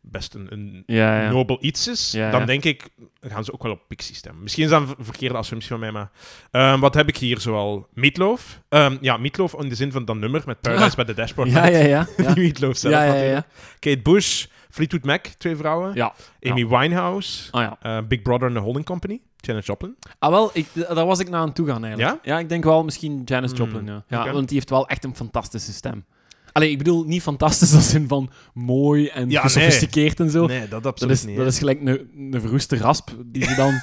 [0.01, 1.31] best een, een Ja, ja.
[1.31, 2.47] nobel iets is, Ja, dan ja.
[2.47, 2.89] denk ik,
[3.21, 4.43] dan gaan ze ook wel op Pixie stemmen.
[4.43, 6.11] Misschien is dat een ver- verkeerde assumptie van mij, maar
[6.51, 7.87] ehm, wat heb ik hier zoal?
[7.95, 8.61] Meatloaf.
[8.69, 11.51] Ehm, ja, Meatloaf in de zin van dat nummer met Paradise bij de Dashboard.
[11.51, 12.07] Ja, ja, ja.
[12.17, 12.33] ja.
[12.35, 13.47] Meatloaf zelf Ja, ja, natuurlijk.
[13.47, 13.53] ja.
[13.79, 15.95] Kate Bush, Fleetwood Mac, twee vrouwen.
[15.95, 16.13] Ja.
[16.43, 17.77] Amy Winehouse, Ah ja.
[17.99, 19.97] eh, Big Brother and the Holding Company, Janet Joplin.
[20.19, 22.25] Ah, wel, ik, daar was ik naar aan toe gaan eigenlijk.
[22.25, 22.39] Ja?
[22.39, 24.05] ik denk wel misschien Janis Hmm, Joplin, ja.
[24.25, 24.33] ja.
[24.33, 26.05] Want die heeft wel echt een fantastische stem.
[26.53, 30.47] Allee, ik bedoel niet fantastisch als in van mooi en Ja, gesofisticeerd en zo.
[30.47, 31.37] Nee, dat dat, absoluut is, niet.
[31.37, 33.73] dat is gelijk een, een verroeste rasp die ze dan...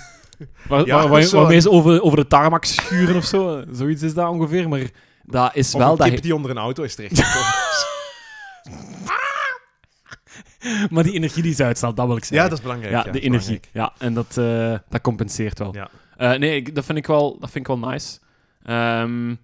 [0.69, 1.37] waar, Ja, waar- waar- zo.
[1.39, 3.63] waarmee ze over, over de tarmac schuren of zo.
[3.71, 4.89] Zoiets is dat ongeveer, maar
[5.23, 5.91] dat is Of wel...
[6.01, 7.53] een Dat die onder een auto is terechtgekomen.
[10.91, 12.49] maar die energie die ze uitstraalt, dat wil ik ja, zeggen.
[12.49, 12.93] dat is belangrijk.
[12.93, 13.59] Ja, ja, de energie.
[13.71, 13.93] belangrijk.
[13.99, 15.73] Ja, en dat, eh, dat compenseert wel.
[15.73, 15.89] Ja.
[16.17, 18.19] Eh, nee, ik- dat, vind ik wel, dat vind ik wel nice.
[18.63, 19.35] Ehm,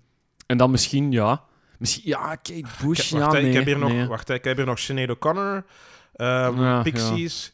[0.46, 1.44] en dan misschien, ja...
[1.78, 3.48] Misschien, ja, Kate Bush, wacht, ja, nee.
[3.48, 5.66] ik heb hier nog, wacht, ik heb hier nog Sinead O'Connor,
[6.14, 7.52] Ja, Pixies,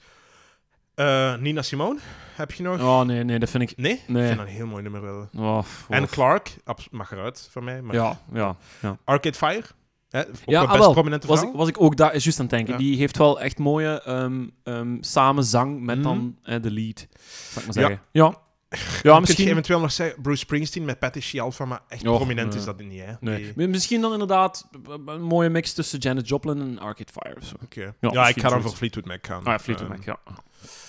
[0.95, 1.99] eh, Nina Simone.
[2.35, 2.79] Heb je nog?
[2.81, 3.77] Oh, nee, nee, dat vind ik...
[3.77, 4.01] Nee?
[4.07, 4.21] Nee.
[4.21, 5.29] Ik vind dat een heel mooi nummer wel.
[5.37, 6.09] Oh, En oh.
[6.09, 6.55] Clark,
[6.91, 7.81] mag eruit van mij.
[7.81, 8.97] Maar Ja, ja, ja.
[9.03, 9.63] Arcade Fire,
[10.09, 10.91] hè, Ja, ah, wel.
[10.91, 11.51] prominente Was vrouw.
[11.51, 12.73] ik, was ik ook daar is juist aan het denken.
[12.73, 12.79] Ja.
[12.79, 16.05] Die heeft wel echt mooie ehm ehm samenzang met Mhm.
[16.07, 17.07] dan eh, de lead.
[17.51, 17.87] Zal ik maar Ja.
[17.87, 18.01] zeggen.
[18.11, 18.45] Ja.
[18.69, 19.47] Ja, Kun je misschien...
[19.47, 22.57] eventueel nog zeggen Bruce Springsteen met Patty Scialfa, maar echt prominent nee.
[22.59, 23.13] is dat niet, hè?
[23.19, 23.67] Nee.
[23.67, 24.69] Misschien dan inderdaad
[25.05, 27.55] een mooie mix tussen Janet Joplin en Arcade Fire of zo.
[27.63, 27.81] Oké.
[27.99, 29.39] Ja, Ja, ik ga dan voor Fleetwood Mac gaan.
[29.39, 30.33] Ah ja, Fleetwood Ehm, Mac, ja.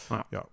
[0.08, 0.44] Ah, ja.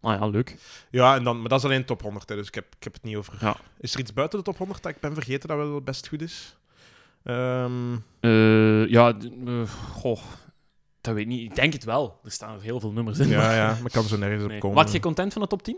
[0.00, 0.56] Ah ja, leuk.
[0.90, 2.92] Ja, en dan, maar dat is alleen top 100, hè, dus ik heb, ik heb
[2.92, 3.34] het niet over.
[3.40, 3.56] Ja.
[3.80, 6.22] Is er iets buiten de top 100 dat ik ben vergeten dat wel best goed
[6.22, 6.56] is?
[7.24, 9.14] Ehm, Eh, ja,
[9.46, 9.52] eh,
[9.92, 10.20] goh.
[11.00, 11.50] Dat weet ik niet.
[11.50, 12.20] Ik denk het wel.
[12.24, 13.28] Er staan er heel veel nummers in.
[13.28, 14.54] ja, maar- ja, maar ik kan zo nergens Nee.
[14.54, 14.76] op komen.
[14.76, 15.76] Wat je content van de top 10?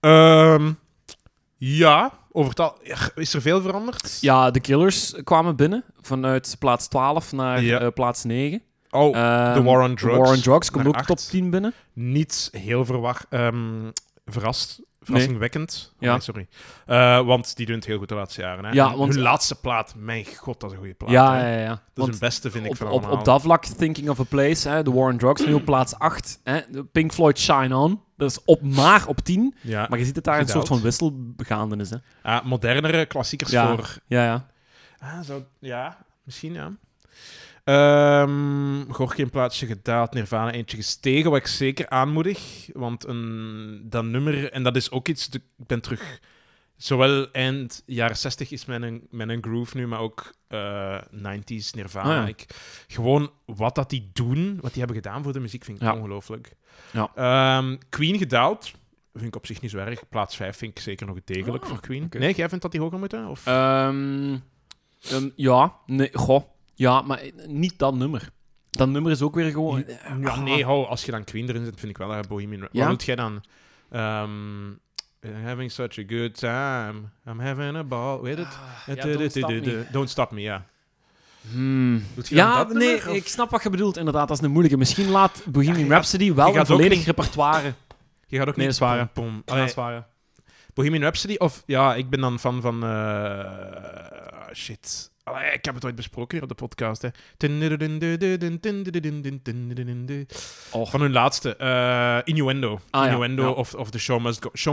[0.00, 0.72] Ehm,
[1.56, 2.78] ja, over het al-
[3.14, 4.18] is er veel veranderd?
[4.20, 7.78] Ja, de Killers kwamen binnen vanuit plaats 12 naar Ja.
[7.80, 8.62] eh, plaats 9.
[8.90, 11.30] Oh, Ehm, The War on Drugs War on Drugs komt ook top acht.
[11.30, 11.72] 10 binnen.
[11.92, 13.90] niet heel verwar, ehm,
[14.26, 14.80] verrast.
[15.00, 15.94] Verrassingwekkend.
[15.98, 16.10] Ja.
[16.10, 16.48] Nee, sorry.
[16.86, 18.64] Eh, want die doen het heel goed de laatste jaren.
[18.64, 18.70] Hè.
[18.70, 21.10] Ja, want- hun laatste plaat, mijn god, dat is een goede plaat.
[21.10, 21.54] ja, hè.
[21.56, 21.82] ja, ja.
[21.94, 23.18] Dat is hun beste, vind ik, op, van op, allemaal.
[23.18, 25.94] op dat vlak, Thinking of a Place, hè, The War on Drugs, nu op plaats
[25.98, 26.40] 8.
[26.44, 26.60] Hè,
[26.92, 28.00] Pink Floyd Shine On.
[28.16, 29.54] Dat is op, maar op 10.
[29.60, 29.86] Ja.
[29.88, 31.90] Maar je ziet het daar een soort van wissel gaande is.
[31.90, 31.96] Hè.
[32.22, 33.66] Ah, modernere klassiekers Ja.
[33.76, 33.96] voor...
[34.06, 34.46] Ja, ja.
[34.98, 36.72] Ah, zo, ja, misschien ja.
[37.68, 42.68] Ehm Gorky een plaatsje gedaald, Nirvana eentje gestegen, wat ik zeker aanmoedig.
[42.72, 46.20] Want een, dat nummer, en dat is ook iets, ik ben terug...
[46.76, 52.08] Zowel eind jaren 60 is mijn, mijn groove nu, maar ook eh 90s Nirvana.
[52.10, 52.26] Ah, ja.
[52.26, 52.46] ik,
[52.88, 55.94] gewoon wat dat die doen, wat die hebben gedaan voor de muziek, vind ik Ja.
[55.94, 56.52] ongelooflijk.
[56.92, 57.10] Ja.
[57.14, 58.70] Ehm, Queen gedaald.
[59.12, 60.08] vind ik op zich niet zo erg.
[60.08, 62.06] Plaats 5 vind ik zeker nog degelijk Ah, voor Queen.
[62.18, 63.26] Nee, jij vindt dat die hoger moeten?
[63.26, 63.46] Of?
[63.46, 64.36] Ehm,
[65.34, 66.42] ja, nee, goh.
[66.78, 68.28] Ja, maar eh, niet dat nummer.
[68.70, 69.84] Dat nummer is ook weer gewoon...
[70.20, 70.42] ja, ah.
[70.42, 72.68] nee, hou, als je dan Queen erin zet, vind ik wel dat Bohemian.
[72.72, 72.80] Ja?
[72.80, 73.44] Wat doet jij dan?
[73.90, 74.70] Ehm,
[75.44, 76.94] having such a good time.
[77.26, 78.20] I'm having a ball.
[78.20, 78.46] Weet het?
[78.46, 79.86] Ah, ja, Don't Stop Me.
[79.90, 80.64] Don't Stop Me, ja.
[81.50, 82.04] Hmm.
[82.22, 83.96] Ja, nee, nummer, ik snap wat je bedoelt.
[83.96, 84.78] Inderdaad, dat is een moeilijke.
[84.78, 87.74] Misschien laat Bohemian Ja, Rhapsody wel een volledig niet- repertoire.
[88.26, 88.78] Je gaat ook Nee, niet...
[88.78, 89.56] dat pom, pom.
[89.56, 90.02] Ja, Allee.
[90.74, 91.62] Bohemian Rhapsody of...
[91.66, 92.84] Ja, ik ben dan fan van...
[92.84, 95.10] eh, shit.
[95.36, 97.02] Ik heb het ooit besproken hier op de podcast.
[97.02, 97.08] Hè.
[100.86, 101.56] Van hun laatste.
[102.24, 102.80] Innuendo.
[102.90, 104.20] Innuendo of, of The Show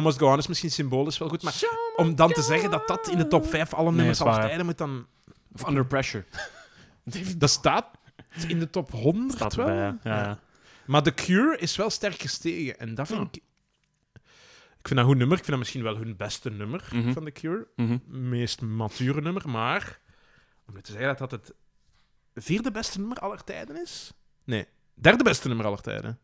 [0.04, 0.32] Must Go.
[0.32, 1.54] On is misschien symbolisch wel goed, maar
[1.96, 4.78] om dan te zeggen dat dat in de top 5 alle Nee, nummers tijden moet
[4.78, 5.06] dan...
[5.54, 6.26] Of Under Pressure.
[7.38, 7.86] Dat staat
[8.48, 9.70] in de top 100 Staat wel.
[10.04, 10.40] ja.
[10.86, 12.80] Maar The Cure is wel sterk gestegen.
[12.80, 13.44] En dat vind ik...
[14.80, 15.38] Ik vind dat een goed nummer.
[15.38, 16.84] Ik vind dat misschien wel hun beste nummer
[17.14, 17.68] van The Cure.
[18.08, 19.50] Meest mature nummer.
[19.50, 20.00] Maar
[20.68, 21.54] om te zeggen dat dat het
[22.46, 24.12] vierde beste nummer aller tijden is?
[24.44, 26.20] Nee, derde beste nummer aller tijden.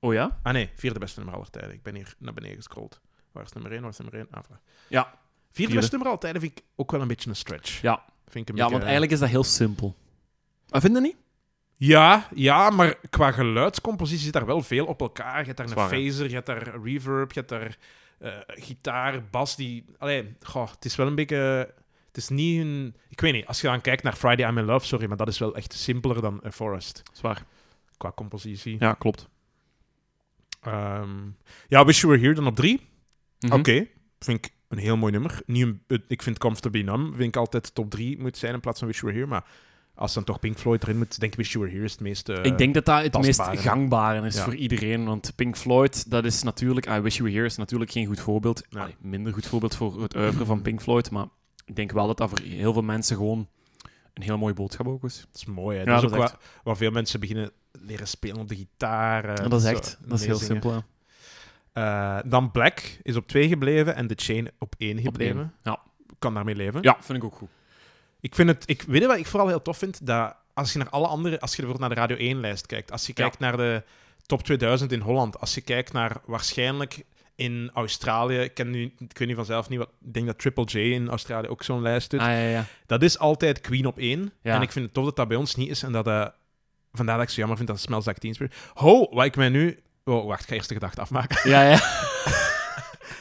[0.00, 0.38] Oh ja?
[0.42, 1.72] Ah nee, vierde beste nummer aller tijden.
[1.72, 3.00] Ik ben hier naar beneden gescrolld.
[3.32, 3.80] Waar is nummer 1?
[3.80, 4.26] Waar is nummer 1?
[4.30, 4.42] Ah.
[4.88, 5.02] Ja.
[5.04, 5.18] Vierde,
[5.52, 5.74] Vierde.
[5.74, 7.80] beste nummer aller tijden vind ik ook wel een beetje een stretch.
[7.80, 8.04] Ja.
[8.28, 9.96] Vind ik een Ja, beetje- want eigenlijk is dat heel simpel.
[10.68, 11.16] Maar vind je niet?
[11.76, 15.38] Ja, ja, maar qua geluidscompositie zit daar wel veel op elkaar.
[15.38, 17.78] Je hebt daar een Zwaar, phaser, je hebt daar reverb, je hebt daar
[18.18, 19.56] eh, gitaar, bas.
[19.56, 19.84] Die...
[19.98, 21.74] Allee, goh, het is wel een beetje...
[22.14, 22.94] Het is niet een...
[23.08, 25.28] Ik weet niet, als je dan kijkt naar Friday I'm in Love, sorry, maar dat
[25.28, 27.02] is wel echt simpeler dan A Forest.
[27.12, 27.44] Zwaar.
[27.96, 28.76] Qua compositie.
[28.78, 29.28] Ja, klopt.
[30.60, 31.10] Ehm,
[31.68, 32.80] ja, Wish You Were Here dan op drie.
[33.40, 33.52] Mhm.
[33.52, 33.86] Oké,
[34.18, 35.40] vind ik een heel mooi nummer.
[35.46, 38.78] Niet een, ik vind Comfortably Numb vind ik altijd top 3 moet zijn in plaats
[38.78, 39.34] van Wish You Were Here.
[39.40, 39.50] Maar
[39.94, 42.00] als dan toch Pink Floyd erin moet, denk ik Wish You Were Here is het
[42.00, 42.28] meest...
[42.28, 44.44] eh, ik denk dat dat het meest gangbare is Ja.
[44.44, 45.04] voor iedereen.
[45.04, 46.86] Want Pink Floyd, dat is natuurlijk...
[46.86, 48.62] I Wish You Were Here is natuurlijk geen goed voorbeeld.
[48.70, 48.80] Ja.
[48.80, 51.10] Allee, minder goed voorbeeld voor het oeuvre van Pink Floyd.
[51.10, 51.26] Maar
[51.64, 53.48] ik denk wel dat dat voor heel veel mensen gewoon
[54.14, 55.16] een heel mooie boodschap ook is.
[55.20, 55.84] Dat is mooi, hè.
[55.84, 59.24] Ja, dat is ook waar, waar veel mensen beginnen leren spelen op de gitaar.
[59.24, 59.98] eh, Ja, dat is zo echt...
[60.04, 60.84] Dat is heel simpel, ja.
[61.72, 65.36] Eh, dan Black is op 2 gebleven en The Chain op 1 Op gebleven.
[65.36, 65.52] één.
[65.62, 65.80] Ja.
[66.18, 66.82] Kan daarmee leven.
[66.82, 67.48] ja, vind ik ook goed.
[68.20, 68.62] Ik vind het...
[68.66, 70.06] Ik, weet je wat ik vooral heel tof vind?
[70.06, 71.40] Dat als je naar alle andere...
[71.40, 73.22] Als je bijvoorbeeld naar de Radio 1-lijst kijkt, als je Ja.
[73.22, 73.82] kijkt naar de
[74.26, 77.04] top 2000 in Holland, als je kijkt naar waarschijnlijk
[77.36, 79.88] in Australië, ik, ken nu, ik weet niet vanzelf niet wat...
[80.06, 82.20] Ik denk dat Triple J in Australië ook zo'n lijst doet.
[82.20, 82.64] Ah, ja, ja.
[82.86, 84.32] Dat is altijd Queen op 1.
[84.42, 84.54] Ja.
[84.54, 85.82] En ik vind het tof dat dat bij ons niet is.
[85.82, 86.26] En dat, eh
[86.92, 88.54] vandaar dat ik zo jammer vind dat Smells Like Teen Spirit...
[88.74, 89.82] Ho, wat ik mij nu...
[90.04, 91.50] Oh, wacht, ik ga eerst de gedachte afmaken.
[91.50, 91.78] Ja, ja.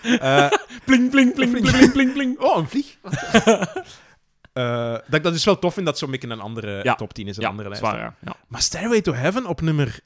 [0.04, 0.52] Eh,
[0.86, 2.40] Pling, pling, pling, pling, pling, pling, pling.
[2.40, 2.98] oh, een vlieg.
[4.54, 6.96] Eh, dat ik dat dus wel tof vind dat zo'n beetje een andere Ja.
[6.96, 7.84] top 10 is, een Ja, andere lijst.
[7.84, 8.16] zwaar, ja.
[8.22, 8.36] ja.
[8.48, 10.00] Maar Stairway to Heaven op nummer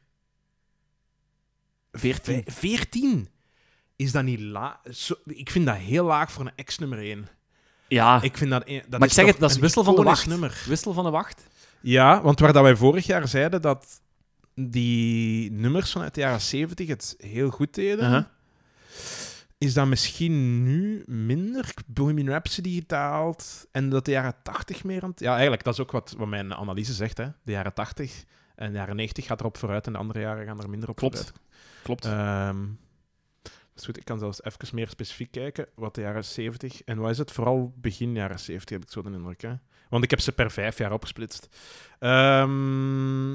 [1.91, 2.41] 14.
[2.45, 3.27] vij- 14
[3.97, 4.77] is dat niet laag.
[5.23, 7.27] Ik vind dat heel laag voor een ex-nummer 1.
[7.87, 10.27] Ja, Ik vind dat, dat maar ik zeg het, dat is wissel van de wacht.
[10.27, 10.63] nummer.
[10.67, 11.43] Wissel van de wacht.
[11.81, 14.01] Ja, want waar dat wij vorig jaar zeiden dat
[14.55, 18.27] die nummers vanuit de jaren 70 het heel goed deden,
[19.57, 25.09] is dat misschien nu minder Bohemian Rhapsody gedaald en dat de jaren 80 meer aan
[25.09, 25.19] het...
[25.19, 27.17] Ja, eigenlijk, dat is ook wat, wat mijn analyse zegt.
[27.17, 27.25] Hè.
[27.43, 28.23] De jaren 80
[28.55, 30.95] en de jaren 90 gaat erop vooruit en de andere jaren gaan er minder op
[30.95, 31.15] Klopt.
[31.17, 31.39] vooruit.
[31.83, 32.03] Klopt.
[32.03, 32.55] Dat
[33.79, 37.09] is goed, ik kan zelfs even meer specifiek kijken wat de jaren 70 en wat
[37.09, 37.31] is het?
[37.31, 39.41] Vooral begin jaren 70 heb ik zo de indruk.
[39.41, 39.53] Hè?
[39.89, 41.47] Want ik heb ze per vijf jaar opgesplitst.
[41.99, 43.33] Ehm,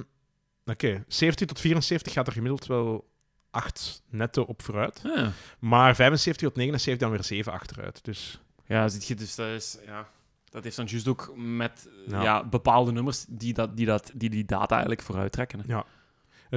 [0.64, 3.10] Oké, 70 tot 74 gaat er gemiddeld wel
[3.50, 5.00] 8 netto op vooruit.
[5.02, 5.32] Ja.
[5.58, 8.04] Maar 75 tot 79 dan weer 7 achteruit.
[8.04, 9.78] Dus Ja, ziet je, dus dat is...
[9.86, 10.08] Ja,
[10.50, 12.22] dat heeft dan juist ook met Ja.
[12.22, 12.44] ja.
[12.44, 15.60] bepaalde nummers die, dat, die, dat, die die data eigenlijk vooruit trekken.
[15.66, 15.80] hè.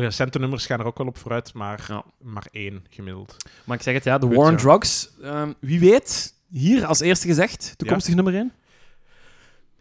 [0.01, 2.03] Recente nummers gaan er ook wel op vooruit, maar Ja.
[2.21, 3.35] maar één gemiddeld.
[3.63, 4.57] Maar ik zeg het, ja, de Goed, War on.
[4.57, 5.09] Drugs.
[5.21, 8.51] ehm, wie weet, hier als eerste gezegd, toekomstig nummer 1.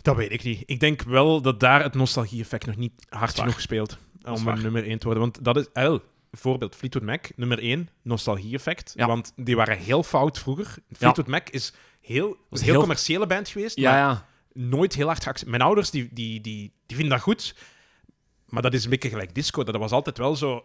[0.02, 0.62] Dat weet ik niet.
[0.66, 4.84] Ik denk wel dat daar het nostalgie-effect nog niet hard genoeg speelt om een nummer
[4.86, 5.22] 1 te worden.
[5.22, 6.02] Want dat is, el,
[6.32, 8.92] voorbeeld Fleetwood Mac, nummer 1, nostalgie-effect.
[8.96, 9.06] Ja.
[9.06, 10.74] Want die waren heel fout vroeger.
[10.96, 15.06] Fleetwood Mac is heel, Was een heel, heel- commerciële band geweest, Ja, maar nooit heel
[15.06, 15.50] hard geaccepteerd.
[15.56, 17.54] Mijn ouders die, die, die, die vinden dat goed,
[18.48, 19.62] maar dat is een beetje gelijk disco.
[19.64, 20.64] Dat was altijd wel zo...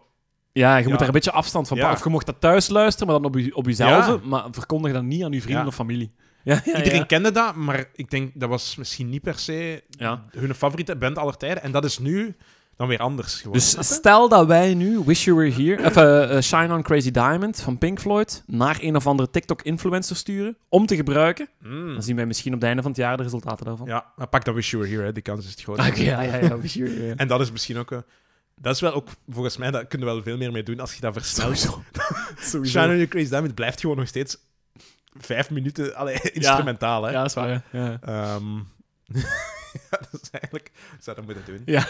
[0.52, 0.88] Ja, je Ja.
[0.88, 1.96] moet daar een beetje afstand van pakken.
[1.96, 4.06] Of je mocht dat thuis luisteren, maar dan op, je, op jezelf.
[4.06, 4.18] Ja.
[4.24, 5.68] Maar verkondig dat niet aan je vrienden Ja.
[5.68, 6.12] of familie.
[6.44, 7.04] Ja, ja, Iedereen ja.
[7.04, 10.24] kende dat, maar ik denk dat was misschien niet per se Ja.
[10.30, 11.62] hun favoriete band aller tijden.
[11.62, 12.36] En dat is nu
[12.80, 13.62] dan weer anders geworden.
[13.76, 17.10] Dus stel dat wij nu Wish You Were Here, of eh, eh, Shine on Crazy
[17.10, 21.92] Diamond van Pink Floyd, naar een of andere TikTok-influencer sturen om te gebruiken, Mm.
[21.92, 23.86] dan zien wij misschien op het einde van het jaar de resultaten daarvan.
[23.86, 25.12] Ja, maar pak dat Wish You Were Here, hè.
[25.12, 25.76] die kans is het groot.
[25.96, 27.14] Ja, ja, ja, Wish You Were Here.
[27.14, 27.92] En dat is misschien ook...
[27.92, 27.98] eh,
[28.60, 30.94] Dat is wel ook, volgens mij, daar kunnen we wel veel meer mee doen als
[30.94, 31.58] je dat versnelt.
[31.58, 31.82] Sowieso.
[32.50, 32.78] Sowieso.
[32.78, 34.36] Shine on Your Crazy Diamond blijft gewoon nog steeds
[35.18, 37.10] vijf minuten allee, instrumentaal, hè.
[37.10, 37.64] Ja, dat is waar.
[37.72, 37.98] Ja.
[38.02, 38.44] Ehm,
[39.90, 40.70] ja, dat is eigenlijk...
[41.00, 41.62] Zou dat moeten doen.
[41.64, 41.86] Ja.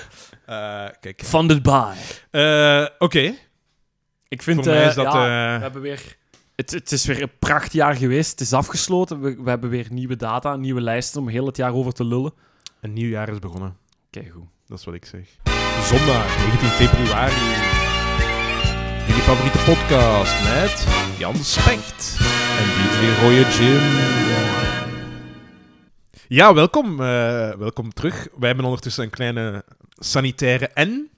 [0.47, 1.23] Eh, kijk.
[1.25, 1.95] Funded by.
[2.31, 3.35] Eh, Oké.
[4.29, 4.65] Ik vind...
[4.65, 5.13] Voor mij eh, is dat...
[5.13, 6.19] ja, eh, we hebben weer...
[6.57, 8.31] Het, het is weer een prachtjaar geweest.
[8.31, 9.21] Het is afgesloten.
[9.21, 12.33] We, we hebben weer nieuwe data, nieuwe lijsten om heel het jaar over te lullen.
[12.81, 13.77] een nieuw jaar is begonnen.
[14.11, 14.49] Kijk goed.
[14.67, 15.29] Dat is wat ik zeg.
[15.83, 17.35] Zondag, 19 februari.
[19.07, 20.87] Jullie favoriete podcast met
[21.19, 22.17] Jan Specht
[22.59, 24.60] en DJ Roye Jim.
[26.31, 27.01] Ja, welkom.
[27.01, 28.29] eh, welkom terug.
[28.39, 29.65] Wij hebben ondertussen een kleine
[29.99, 31.11] sanitaire en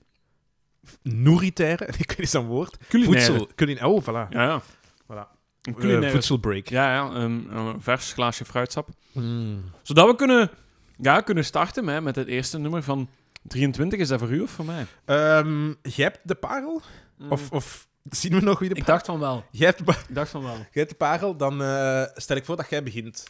[1.01, 2.77] nouritaire, ik weet niet zo'n woord.
[2.87, 3.25] Culinaire.
[3.25, 3.49] Voedsel.
[3.55, 4.29] Culin oh, voilà.
[4.29, 4.61] Ja, ja.
[5.03, 5.27] Voilà.
[5.61, 6.09] Een Eh, culinaire...
[6.11, 6.67] voedselbreak.
[6.67, 7.09] ja, ja.
[7.09, 8.89] Een, een vers glaasje fruitsap.
[9.11, 9.63] Mm.
[9.81, 10.49] Zodat we kunnen,
[10.97, 13.09] ja, kunnen starten hè, met het eerste nummer van
[13.43, 13.99] 23.
[13.99, 14.85] Is dat voor u of voor mij?
[15.05, 16.81] Ehm, jij hebt de parel?
[17.29, 18.79] Of, of zien we nog wie de Mm.
[18.81, 18.95] Ik parel...
[18.99, 19.45] dacht van wel.
[19.51, 20.55] Jij hebt, de Ik dacht van wel.
[20.57, 23.23] jij hebt de parel, dan eh, stel ik voor dat jij begint.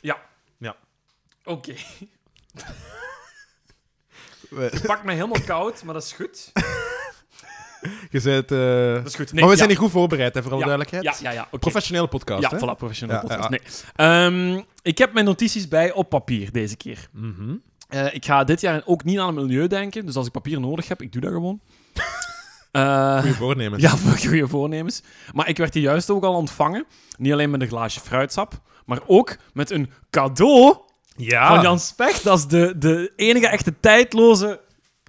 [1.44, 1.74] Oké.
[4.56, 6.52] Het pakt me helemaal koud, maar dat is goed.
[8.10, 9.32] Je bent, eh, Dat is goed.
[9.32, 9.56] Nee, maar we ja.
[9.56, 11.20] zijn niet goed voorbereid, hè, voor alle Ja, duidelijkheid.
[11.20, 11.46] Ja, ja, ja.
[11.48, 11.58] oké.
[11.60, 12.58] Professionele podcast, Ja, hè?
[12.58, 13.44] voilà, professioneel Ja, podcast.
[13.44, 13.50] ja.
[13.50, 14.56] Nee.
[14.56, 17.08] Ehm, ik heb mijn notities bij op papier deze keer.
[17.12, 17.56] Mhm.
[17.90, 20.60] Eh, ik ga dit jaar ook niet aan het milieu denken, dus als ik papier
[20.60, 21.62] nodig heb, ik doe dat gewoon.
[22.72, 23.84] Eh, Goeie voornemens.
[23.84, 25.02] ja, voor goede voornemens.
[25.34, 26.86] Maar ik werd die juist ook al ontvangen.
[27.18, 30.78] Niet alleen met een glaasje fruitsap, maar ook met een cadeau
[31.16, 31.48] Ja.
[31.48, 32.24] van Jan Specht.
[32.24, 34.60] Dat is de, de enige echte tijdloze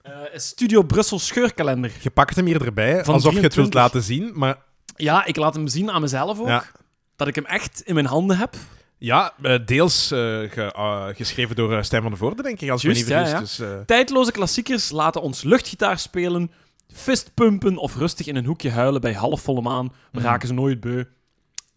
[0.02, 1.92] eh, Studio Brussel scheurkalender.
[2.00, 3.80] Je pakt hem hier erbij, Van alsof je het wilt 23.
[3.80, 4.32] laten zien.
[4.38, 4.56] Maar
[4.96, 6.46] Ja, ik laat hem zien aan mezelf ook.
[6.46, 6.64] Ja.
[7.16, 8.54] Dat ik hem echt in mijn handen heb.
[8.98, 12.70] ja, eh, deels eh, ge- eh, geschreven door eh, Stijn van de Voorde, denk ik,
[12.70, 13.56] als ik me niet Juist, ja, vergis.
[13.56, 16.50] Dus, eh, Tijdloze klassiekers laten ons luchtgitaar spelen,
[16.94, 19.92] fistpumpen of rustig in een hoekje huilen bij halfvolle maan.
[20.12, 21.04] We raken ze nooit beu.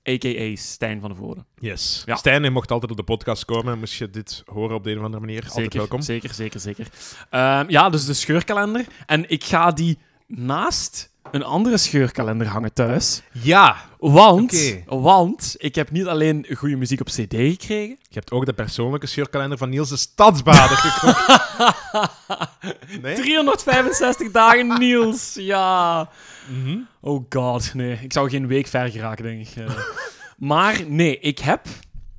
[0.09, 0.55] A.k.a.
[0.55, 1.45] Stijn van de Voorde.
[1.59, 2.03] yes.
[2.05, 2.15] Ja.
[2.15, 3.79] Stijn, je mocht altijd op de podcast komen.
[3.79, 6.01] Moest je dit horen op de een of andere manier, altijd Zeker, welkom.
[6.01, 6.87] zeker, zeker, zeker.
[7.29, 8.85] Ehm, ja, dus de scheurkalender.
[9.05, 9.97] En ik ga die
[10.27, 13.21] naast een andere scheurkalender hangen thuis.
[13.31, 17.97] Ja, Want, want ik heb niet alleen goede muziek op cd gekregen.
[18.01, 21.25] je hebt ook de persoonlijke scheurkalender van Niels de Stadsbader gekocht.
[23.01, 23.15] Nee?
[23.21, 26.09] 365 dagen Niels, ja.
[26.49, 26.77] Mhm.
[27.01, 27.99] Oh god, nee.
[28.01, 29.55] Ik zou geen week ver geraken, denk ik.
[29.55, 29.77] Eh,
[30.37, 31.65] maar nee, ik heb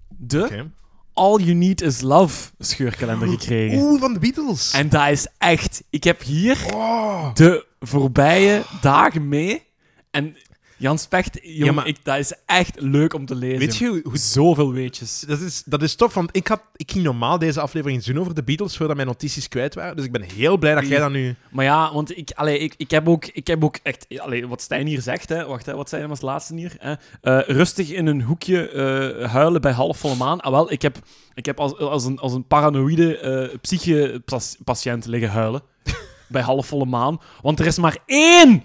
[0.09, 0.67] de.
[1.13, 3.79] All You Need Is Love scheurkalender gekregen.
[3.79, 4.73] Oeh, van de Beatles.
[4.73, 5.83] En dat is echt...
[5.91, 7.35] Ik heb hier Oh.
[7.35, 9.63] de voorbije dagen mee.
[10.11, 10.37] En
[10.79, 13.59] Jan Specht, jongen, Ja, maar- ik, dat is echt leuk om te lezen.
[13.59, 15.25] Weet je hoe, Zoveel weetjes.
[15.27, 18.35] Dat is, dat is tof, want ik, had, ik ging normaal deze aflevering doen over
[18.35, 19.97] de Beatles voordat mijn notities kwijt waren.
[19.97, 21.35] Dus ik ben heel blij dat jij dat nu...
[21.51, 24.07] Maar ja, want ik, allee, ik, ik, heb, ook, ik heb ook echt...
[24.19, 25.47] Allee, wat Stijn hier zegt, hè.
[25.47, 26.77] Wacht, hè, wat zei hij als laatste hier?
[26.79, 26.95] Hè?
[27.21, 30.41] Eh, rustig in een hoekje eh, huilen bij halfvolle maan.
[30.41, 30.99] Ah, wel, ik heb,
[31.35, 35.63] ik heb als, als, een, als een paranoïde eh psyche-patiënt liggen huilen.
[36.29, 37.21] bij halfvolle maan.
[37.43, 38.63] Want er is maar één...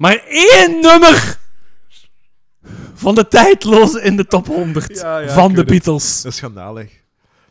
[0.00, 1.38] Maar één nummer...
[2.94, 5.66] Van de tijdloze in de top 100 Ja, ja, van de het.
[5.66, 6.22] Beatles.
[6.22, 6.90] Dat is schandalig.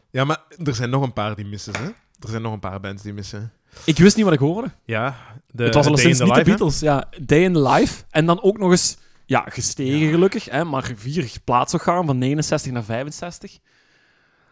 [0.10, 1.86] Ja, maar er zijn nog een paar die missen, hè?
[2.20, 3.54] Er zijn nog een paar bands die missen.
[3.86, 4.72] Ik wist niet wat ik hoorde.
[4.86, 5.16] Ja,
[5.52, 6.46] de, het was alleszins in niet de hè?
[6.46, 6.80] Beatles.
[6.80, 8.04] Ja, Day in the Life.
[8.10, 10.46] En dan ook nog eens ja, gestegen, gelukkig.
[10.46, 13.58] Hè, maar vier plaatsorgaan van 69 naar 65.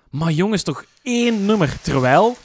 [0.10, 1.78] Maar jongens, toch één nummer.
[1.82, 2.38] Terwijl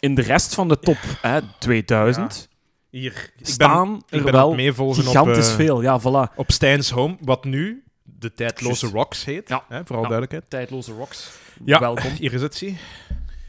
[0.00, 2.48] in de rest van de top hè, 2000
[2.90, 5.82] Hier, ik ben, staan ik er ben wel meevolgen gigantisch op, eh, veel.
[5.82, 6.34] Ja, voilà.
[6.36, 8.86] op Stijn's Home, wat nu de tijdloze.
[8.86, 9.48] Rocks heet.
[9.48, 9.64] Ja.
[9.68, 10.08] Hè, vooral Ja.
[10.08, 10.44] duidelijkheid.
[10.50, 11.30] Tijdloze rocks.
[11.64, 12.10] Ja, Welkom.
[12.18, 12.78] hier is het, zie.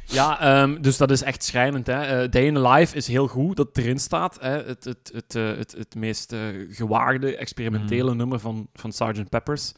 [0.05, 1.87] Ja, ehm, dus dat is echt schrijnend.
[1.87, 2.01] Hè.
[2.23, 4.37] Eh, Day in the Life is heel goed dat erin staat.
[4.41, 4.49] Hè.
[4.63, 6.35] Het, het, het, eh, het, het meest
[6.69, 9.29] gewaagde, experimentele nummer van, van Sgt.
[9.29, 9.73] Peppers.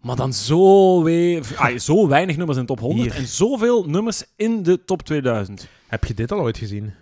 [0.00, 3.20] Maar dan zo, we- ah, zo weinig nummers in de top 100 Hier.
[3.20, 5.68] en zoveel nummers in de top 2000.
[5.86, 6.94] Heb je dit al ooit gezien?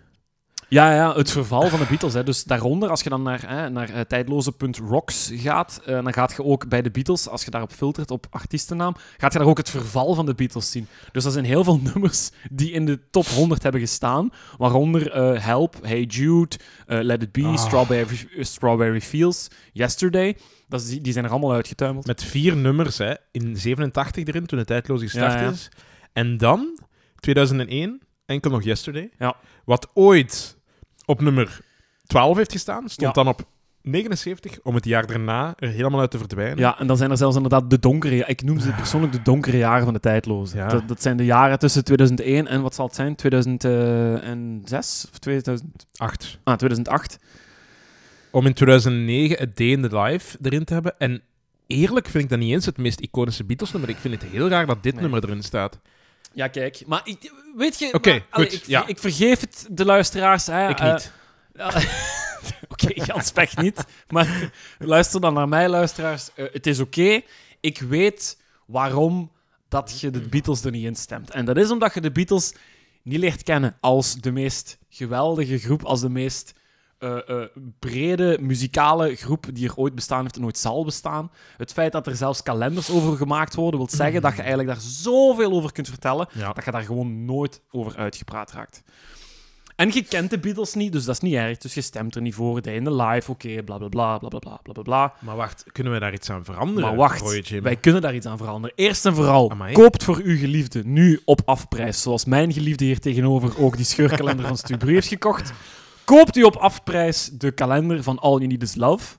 [0.71, 2.12] Ja, ja, het verval van de Beatles.
[2.14, 2.23] Hè.
[2.25, 6.45] Dus daaronder, als je dan naar, hè, naar eh, tijdloze.rocks gaat, eh, dan gaat je
[6.45, 9.71] ook bij de Beatles, als je daarop filtert op artiestennaam, gaat je daar ook het
[9.71, 10.87] verval van de Beatles zien.
[11.12, 15.45] Dus dat zijn heel veel nummers die in de top 100 hebben gestaan, waaronder eh,
[15.45, 16.57] Help, Hey Jude,
[16.87, 17.57] Let It Be, Ah.
[17.59, 20.37] Strawberry, Strawberry Fields, Yesterday.
[20.68, 22.07] Dat is, die, zijn er allemaal uitgetuimeld.
[22.07, 23.14] Met vier nummers, hè.
[23.31, 25.51] In 87 erin, toen de tijdloze gestart Ja, ja.
[25.51, 25.68] is.
[26.12, 26.79] En dan,
[27.16, 29.11] 2001, enkel nog Yesterday.
[29.18, 29.37] Ja.
[29.64, 30.59] Wat ooit
[31.11, 31.61] op nummer
[32.07, 33.23] 12 heeft gestaan, stond Ja.
[33.23, 33.45] dan op
[33.83, 36.59] 79, om het jaar daarna er helemaal uit te verdwijnen.
[36.59, 38.25] Ja, en dan zijn er zelfs inderdaad de donkere...
[38.27, 40.57] Ik noem ze persoonlijk de donkere jaren van de tijdloze.
[40.57, 40.69] Ja.
[40.69, 43.15] Dat, dat zijn de jaren tussen 2001 en wat zal het zijn?
[43.15, 46.39] 2006 of 2000, 8.
[46.45, 47.19] ah, 2008.
[48.31, 50.95] Om in 2009 het Day in the Life erin te hebben.
[50.99, 51.23] En
[51.67, 53.91] eerlijk vind ik dat niet eens het meest iconische Beatles-nummer.
[53.91, 55.03] Ik vind het heel raar dat dit Nee.
[55.03, 55.79] nummer erin staat.
[56.33, 56.83] Ja, kijk.
[56.87, 57.95] Maar ik, weet je...
[57.95, 58.87] Oké, goed, ik, ja.
[58.87, 60.47] ik vergeef het de luisteraars.
[60.47, 61.12] Hè, Ik eh, niet.
[61.55, 61.66] Ja.
[62.72, 63.85] oké, Jan Specht niet.
[64.09, 66.28] Maar luister dan naar mij, luisteraars.
[66.35, 67.20] Eh, het is oké.
[67.61, 69.31] Ik weet waarom
[69.68, 71.31] dat je de Beatles er niet in stemt.
[71.31, 72.55] En dat is omdat je de Beatles
[73.03, 76.53] niet leert kennen als de meest geweldige groep, als de meest
[77.01, 77.45] uh,
[77.79, 81.31] brede muzikale groep die er ooit bestaan heeft en nooit zal bestaan.
[81.57, 84.81] Het feit dat er zelfs kalenders over gemaakt worden, wil zeggen dat je eigenlijk daar
[84.81, 88.83] zoveel over kunt vertellen, dat je daar gewoon nooit over uitgepraat raakt.
[89.81, 91.59] En je kent de Beatles niet, dus dat is niet erg.
[91.59, 92.63] Dus je stemt er niet voor.
[92.63, 95.13] de in de live, oké, okay, bla bla bla bla bla bla bla.
[95.21, 96.89] Maar wacht, kunnen wij daar iets aan veranderen?
[96.89, 98.77] Maar wacht, wij kunnen daar iets aan veranderen.
[98.77, 102.03] Eerst en vooral, koopt voor uw geliefde nu op afprijs.
[102.03, 105.53] Zoals mijn geliefde hier tegenover ook die scheurkalender van Stubru heeft gekocht.
[106.11, 109.17] Koopt u op afprijs de kalender van All You Need Is Love.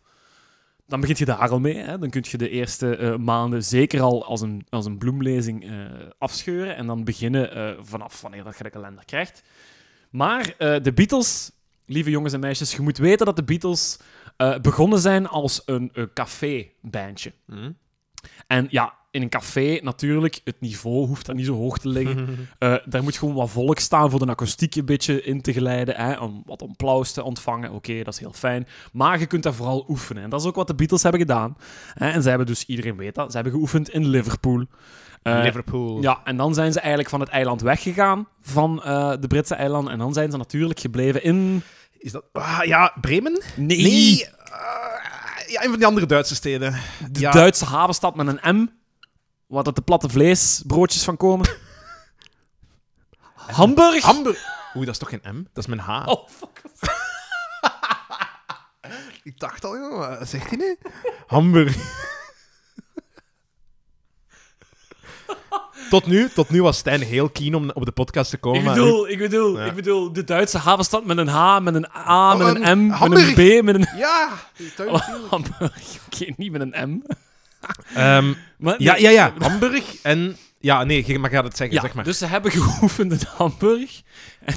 [0.87, 1.75] Dan begint je daar al mee.
[1.75, 1.97] Hè?
[1.97, 5.71] Dan kun je de eerste eh, maanden zeker al als een, als een bloemlezing eh,
[6.17, 6.75] afscheuren.
[6.75, 9.43] En dan beginnen eh, vanaf wanneer dat je de kalender krijgt.
[10.09, 11.51] Maar de Beatles,
[11.85, 13.99] lieve jongens en meisjes, je moet weten dat de Beatles
[14.61, 17.33] begonnen zijn als een, een café-bandje.
[17.45, 17.71] Hm?
[18.47, 22.19] En ja, in een café natuurlijk, het niveau hoeft dan niet zo hoog te liggen.
[22.57, 25.95] Eh, daar moet gewoon wat volk staan voor de akoestiek een beetje in te geleiden.
[25.95, 27.71] Hè, om wat applaus te ontvangen.
[27.71, 28.67] Oké, dat is heel fijn.
[28.91, 30.23] Maar je kunt daar vooral oefenen.
[30.23, 31.57] En dat is ook wat de Beatles hebben gedaan.
[31.93, 34.65] Hè, en ze hebben dus, iedereen weet dat, ze hebben geoefend in Liverpool.
[35.21, 36.01] Eh, Liverpool.
[36.01, 39.93] ja, en dan zijn ze eigenlijk van het eiland weggegaan, van eh, de Britse eilanden.
[39.93, 41.63] En dan zijn ze natuurlijk gebleven in...
[41.97, 42.23] Is dat...
[42.31, 43.41] Ah, ja, Bremen?
[43.55, 44.27] Nee, Nee.
[44.51, 44.51] ah,
[45.47, 46.75] ja, een van die andere Duitse steden.
[47.11, 47.31] de ja.
[47.31, 48.67] Duitse havenstad met een M,
[49.51, 51.49] waar dat de platte vleesbroodjes van komen.
[53.59, 54.03] Hamburg?
[54.03, 54.43] Hamburg.
[54.75, 55.43] Oeh, dat is toch geen M?
[55.53, 56.07] Dat is mijn H.
[56.07, 56.61] oh, fuck.
[59.23, 60.77] Ik dacht al, joh, wat zegt hij nu?
[61.27, 61.75] Hamburg.
[65.89, 68.59] tot, nu, tot nu was Stijn heel keen om op de podcast te komen.
[68.59, 69.65] Ik maar bedoel, ik, bedoel, Ja.
[69.65, 72.85] ik bedoel, de Duitse havenstad met een H, met een A, met Oh, een een
[72.85, 73.35] M, Hamburg.
[73.35, 73.87] met een B, met een...
[73.97, 74.29] Ja,
[74.75, 75.03] tuurlijk.
[75.29, 75.97] Hamburg.
[76.05, 77.01] Oké, niet met een M.
[78.57, 79.33] Maar, ja, nee, ja, ja.
[79.39, 80.37] Hamburg en...
[80.59, 82.03] Ja, nee, maar ga het zeggen, Ja, zeg maar.
[82.03, 84.01] dus ze hebben geoefend in Hamburg.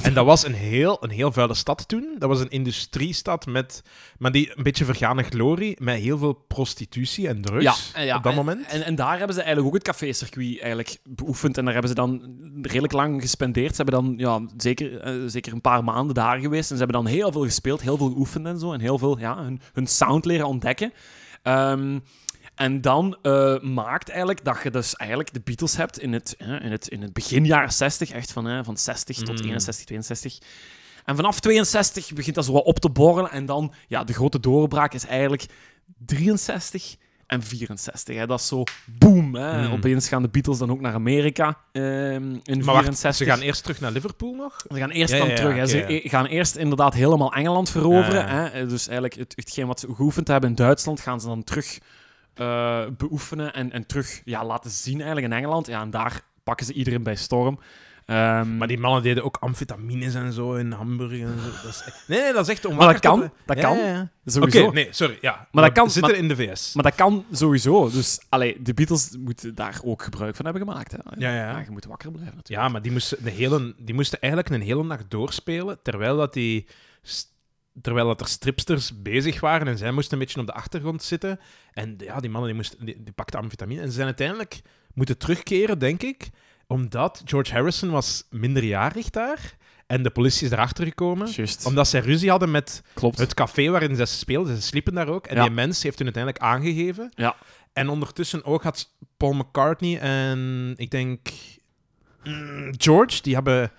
[0.02, 2.16] En dat was een heel, een heel vuile stad toen.
[2.18, 3.82] Dat was een industriestad met...
[4.18, 8.22] Maar die een beetje vergane glorie, met heel veel prostitutie en drugs Ja, ja, op
[8.22, 8.66] dat en- moment.
[8.66, 11.58] En, en daar hebben ze eigenlijk ook het café-circuit eigenlijk beoefend.
[11.58, 13.76] En daar hebben ze dan redelijk lang gespendeerd.
[13.76, 16.70] Ze hebben dan ja, zeker, eh, zeker een paar maanden daar geweest.
[16.70, 18.72] En ze hebben dan heel veel gespeeld, heel veel geoefend en zo.
[18.72, 20.92] En heel veel ja, hun, hun sound leren ontdekken.
[21.42, 21.98] Ehm,
[22.54, 26.48] en dan eh, maakt eigenlijk dat je dus eigenlijk de Beatles hebt in het, eh,
[26.64, 29.46] in het, in het begin jaren 60, echt van, van 60 tot Mm.
[29.48, 30.38] 61, 62.
[31.04, 33.30] En vanaf 62 begint dat zo wat op te borrelen.
[33.30, 35.46] En dan, ja, de grote doorbraak is eigenlijk
[36.06, 36.96] 63
[37.26, 38.16] en 64.
[38.16, 38.26] Hè.
[38.26, 39.34] Dat is zo boom.
[39.34, 39.66] Hè.
[39.66, 39.72] Mm.
[39.72, 41.84] Opeens gaan de Beatles dan ook naar Amerika ehm,
[42.42, 43.14] in Maar wacht, 64.
[43.16, 44.64] ze gaan eerst terug naar Liverpool nog?
[44.68, 45.56] Ze gaan eerst Ja, dan ja, ja, terug.
[45.56, 45.66] hè.
[45.66, 48.28] Ze gaan eerst inderdaad helemaal Engeland veroveren.
[48.28, 48.66] Hè.
[48.66, 51.78] Dus eigenlijk het, hetgeen wat ze geoefend hebben in Duitsland gaan ze dan terug
[52.34, 55.66] eh, beoefenen en, en terug ja, laten zien eigenlijk in Engeland.
[55.66, 57.58] Ja, en daar pakken ze iedereen bij storm.
[58.06, 61.50] Ehm, Maar die mannen deden ook amfetamines en zo in Hamburg en zo.
[61.62, 63.78] Dat is echt- Nee, nee, dat is echt om Maar dat kan, dat Ja, kan.
[63.78, 64.00] ja, ja.
[64.00, 64.70] Oké, sowieso.
[64.70, 65.18] nee, sorry.
[65.20, 65.48] Ja.
[65.52, 66.74] Maar dat kan- maar- in de VS.
[66.74, 67.90] Maar dat kan sowieso.
[67.90, 70.92] Dus allee, de Beatles moeten daar ook gebruik van hebben gemaakt.
[70.92, 70.98] Hè.
[71.18, 72.66] Ja, ja, je moet wakker blijven natuurlijk.
[72.66, 76.32] Ja, maar die moesten, de hele, die moesten eigenlijk een hele nacht doorspelen, terwijl, dat
[76.32, 76.66] die,
[77.82, 81.40] terwijl dat er stripsters bezig waren en zij moesten een beetje op de achtergrond zitten.
[81.72, 84.60] En ja, die mannen die moesten, die, die pakten amfetamine en ze zijn uiteindelijk
[84.94, 86.28] moeten terugkeren, denk ik,
[86.66, 89.56] omdat George Harrison was minderjarig daar
[89.86, 91.28] en de politie is erachter gekomen.
[91.66, 93.18] Omdat zij ruzie hadden met Klopt.
[93.18, 94.56] het café waarin ze speelden.
[94.56, 95.26] Ze sliepen daar ook.
[95.26, 95.42] En Ja.
[95.42, 97.12] die mens heeft hun uiteindelijk aangegeven.
[97.14, 97.36] Ja.
[97.72, 101.28] En ondertussen ook had Paul McCartney en ik denk
[102.24, 103.72] mm, George, die hebben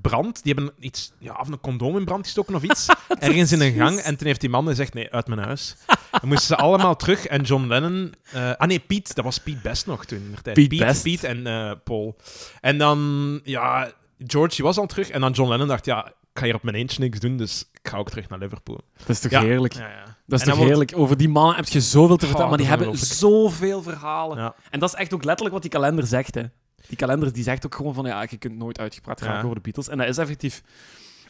[0.00, 2.86] brand, die hebben iets, ja, of een condoom in brand gestoken of iets,
[3.18, 3.98] ergens in een gang.
[3.98, 5.76] En toen heeft die man gezegd, nee, uit mijn huis.
[6.10, 8.14] Dan moesten ze allemaal terug en John Lennon...
[8.32, 10.34] eh, ah nee, Piet, dat was Piet Best nog toen.
[10.52, 11.02] Piet Piet, Best.
[11.02, 12.16] Piet en eh, Paul.
[12.60, 13.92] En dan, ja,
[14.26, 16.62] George die was al terug en dan John Lennon dacht, ja, ik ga hier op
[16.62, 18.80] mijn eentje niks doen, dus ik ga ook terug naar Liverpool.
[18.98, 19.40] Dat is toch Ja.
[19.40, 19.72] heerlijk?
[19.74, 20.04] Ja, ja.
[20.26, 20.92] Dat is toch wordt- heerlijk?
[20.96, 24.54] Over die mannen heb je zoveel te vertellen, Goh, maar die hebben zoveel verhalen.
[24.70, 26.34] En dat is echt ook letterlijk wat die kalender zegt.
[26.34, 26.42] Hè.
[26.88, 29.42] Die kalender die zegt ook gewoon van, ja, je kunt nooit uitgepraat raken Ja.
[29.42, 29.88] over de Beatles.
[29.88, 30.62] En dat is effectief...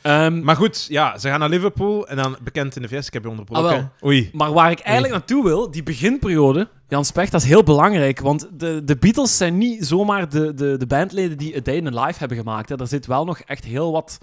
[0.03, 3.07] Ehm, Maar goed, ja, ze gaan naar Liverpool en dan bekend in de VS.
[3.07, 3.77] Ik heb je onderbroken.
[4.01, 4.05] Ah.
[4.09, 4.31] Oei.
[4.33, 8.21] Maar waar ik eigenlijk naartoe wil, die beginperiode, Jan Specht, dat is heel belangrijk.
[8.21, 11.99] Want de, de Beatles zijn niet zomaar de, de, de bandleden die A Day in
[12.01, 12.69] Life hebben gemaakt.
[12.69, 12.81] Hè.
[12.81, 14.19] Er zit wel nog echt heel wat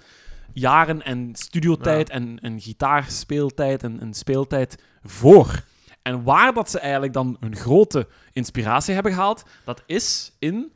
[0.52, 5.62] jaren en studiotijd en, en gitaarspeeltijd en, en speeltijd voor.
[6.02, 10.72] En waar dat ze eigenlijk dan hun grote inspiratie hebben gehaald, dat is in...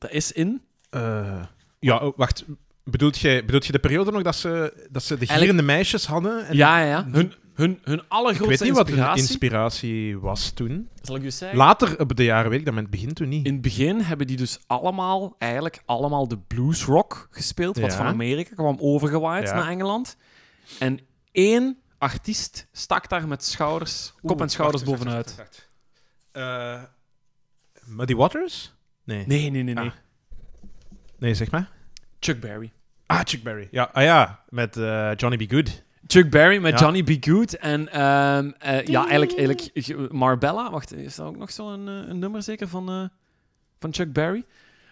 [0.00, 0.62] Dat is in...
[0.90, 1.42] Eh,
[1.78, 2.44] ja, oh, wacht.
[2.84, 6.46] Bedoelt je, bedoelt je de periode nog dat ze, dat ze de gierende meisjes hadden?
[6.46, 7.04] En Ja, ja, ja.
[7.10, 9.22] Hun, hun, hun ik allergrootste weet niet wat hun inspiratie...
[9.22, 10.88] inspiratie was toen.
[11.02, 11.58] Zal ik u zeggen?
[11.58, 13.46] Later op de jaren weet ik dat, maar in het begin toen niet.
[13.46, 17.96] In het begin hebben die dus allemaal, eigenlijk allemaal de bluesrock gespeeld, wat Ja.
[17.96, 19.54] van Amerika kwam overgewaaid Ja.
[19.54, 20.16] naar Engeland.
[20.78, 21.00] En
[21.32, 25.36] één artiest stak daar met schouders, kop Oeh, en schouders wacht, bovenuit.
[25.36, 25.68] wacht, wacht.
[26.32, 26.82] Eh,
[27.84, 28.72] Muddy Waters?
[29.10, 29.24] Nee.
[29.26, 29.84] Nee, nee, nee, nee.
[29.84, 29.92] Ah.
[31.18, 31.70] Nee, zeg maar.
[32.20, 32.72] Chuck Berry.
[33.06, 33.68] Ah, Chuck Berry.
[33.70, 35.50] Ja, ah, ja met eh, Johnny B.
[35.52, 35.82] Good.
[36.06, 36.78] Chuck Berry met Ja.
[36.78, 37.24] Johnny B.
[37.24, 40.70] Good en ehm, eh, ja, eigenlijk, eigenlijk ge- Marbella.
[40.70, 43.04] Wacht, is dat ook nog zo'n eh, een nummer zeker van, eh,
[43.78, 44.44] van Chuck Berry?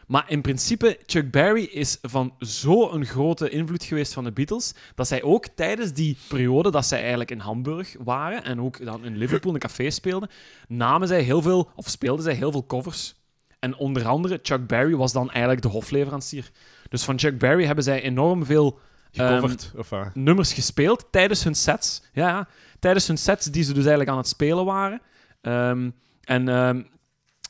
[0.07, 5.09] Maar in principe, Chuck Berry is van zo'n grote invloed geweest van de Beatles, dat
[5.09, 9.17] zij ook tijdens die periode dat zij eigenlijk in Hamburg waren en ook dan in
[9.17, 10.29] Liverpool een café speelden,
[10.69, 13.15] namen zij heel veel, of speelden zij heel veel covers.
[13.59, 16.51] En onder andere, Chuck Berry was dan eigenlijk de hofleverancier.
[16.89, 18.79] Dus van Chuck Berry hebben zij enorm veel
[19.13, 19.73] Gecoverd.
[19.77, 20.15] of wat?
[20.15, 22.03] nummers gespeeld tijdens hun sets.
[22.13, 22.49] Ja,
[22.79, 25.01] tijdens hun sets die ze dus eigenlijk aan het spelen waren.
[25.41, 25.91] Ehm,
[26.25, 26.83] en ehm,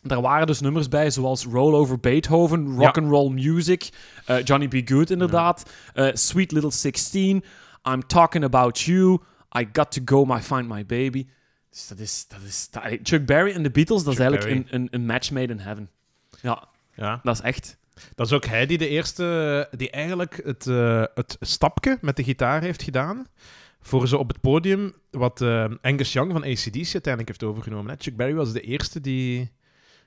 [0.03, 3.03] daar waren dus nummers bij, zoals Roll Over Beethoven, Rock Ja.
[3.03, 3.89] and Roll Music,
[4.27, 4.89] eh, Johnny B.
[4.89, 7.45] Good inderdaad, eh, Sweet Little 16,
[7.89, 9.19] I'm Talking About You,
[9.59, 11.27] I Got To Go, My Find My Baby.
[11.71, 14.67] Dus dat is, dat is dat- Chuck Berry en de Beatles, dat is eigenlijk een,
[14.81, 15.91] een, een match made in heaven.
[16.43, 17.21] Ja, Ja.
[17.23, 17.77] dat is echt.
[18.15, 22.25] Dat is ook hij die de eerste, die eigenlijk het, eh, het stapje met de
[22.25, 23.27] gitaar heeft gedaan.
[23.81, 27.91] Voor ze op het podium, wat eh, Angus Young van ACDC uiteindelijk heeft overgenomen.
[27.91, 27.97] Hè.
[27.99, 29.53] Chuck Berry was de eerste die,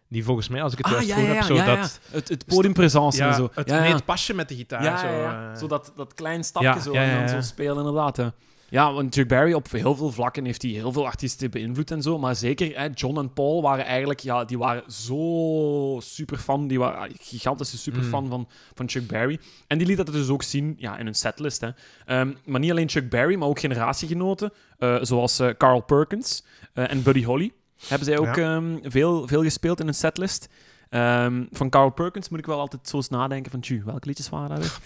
[0.07, 1.99] die volgens mij, als ik het Ah, juist ja, voor ja, heb, ja, zo dat...
[2.11, 3.49] Het, het podiumpresence en zo.
[3.53, 4.83] het, nee, het pasje met de gitaar.
[4.83, 5.55] Ja, zo, eh.
[5.59, 8.17] Zo dat, dat klein stapje zo, en dan zo spelen, inderdaad.
[8.17, 8.33] Ja.
[8.71, 12.01] Ja, want Chuck Berry op heel veel vlakken heeft hij heel veel artiesten beïnvloed en
[12.01, 12.17] zo.
[12.19, 14.19] Maar zeker, hè, John en Paul waren eigenlijk...
[14.19, 16.67] Ja, die waren zo super fan.
[16.67, 18.29] Die waren ah, gigantische super fan Mm.
[18.29, 19.39] van, van Chuck Berry.
[19.67, 21.61] En die liet dat dus ook zien ja, in hun setlist.
[21.61, 21.69] Hè.
[22.05, 24.51] Ehm, maar niet alleen Chuck Berry, maar ook generatiegenoten.
[24.77, 26.43] eh, zoals eh, Carl Perkins
[26.73, 27.51] eh, en Buddy Holly.
[27.87, 30.49] Hebben zij ook ehm, veel, veel gespeeld in hun setlist.
[30.89, 33.59] Ehm, van Carl Perkins moet ik wel altijd zo eens nadenken van...
[33.59, 34.77] Tju, welke liedjes waren dat weer?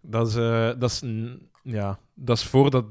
[0.00, 1.02] Dat is, eh, dat is,
[1.62, 2.84] ja, dat is voor dat.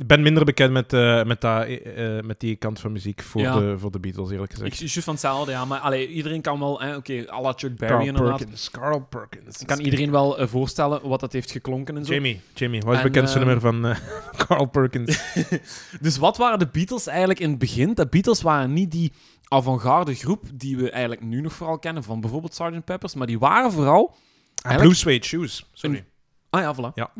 [0.00, 3.22] Ik ben minder bekend met, eh, met, dat, eh, eh, met die kant van muziek
[3.22, 3.58] voor, Ja.
[3.58, 4.72] de, voor de Beatles, eerlijk Ik gezegd.
[4.72, 5.64] is juist van hetzelfde, ja.
[5.64, 6.72] Maar allee, iedereen kan wel...
[6.96, 8.36] Oké, à la Chuck Berry Carl inderdaad.
[8.36, 8.70] Perkins.
[8.70, 9.60] Carl Perkins.
[9.60, 12.12] Ik kan iedereen wel voorstellen wat dat heeft geklonken en zo.
[12.12, 13.94] Jamie, Jamie, wat is het bekendste nummer van
[14.46, 15.22] Carl Perkins?
[16.00, 17.94] Dus wat waren de Beatles eigenlijk in het begin?
[17.94, 19.12] De Beatles waren niet die
[19.48, 22.84] avant-garde groep die we eigenlijk nu nog vooral kennen van bijvoorbeeld Sgt.
[22.84, 24.14] Peppers, maar die waren vooral...
[24.62, 25.66] Ah, Blue Suede Shoes.
[25.72, 26.04] Sorry.
[26.50, 26.94] Ah ja, voilà.
[26.94, 27.10] Ja.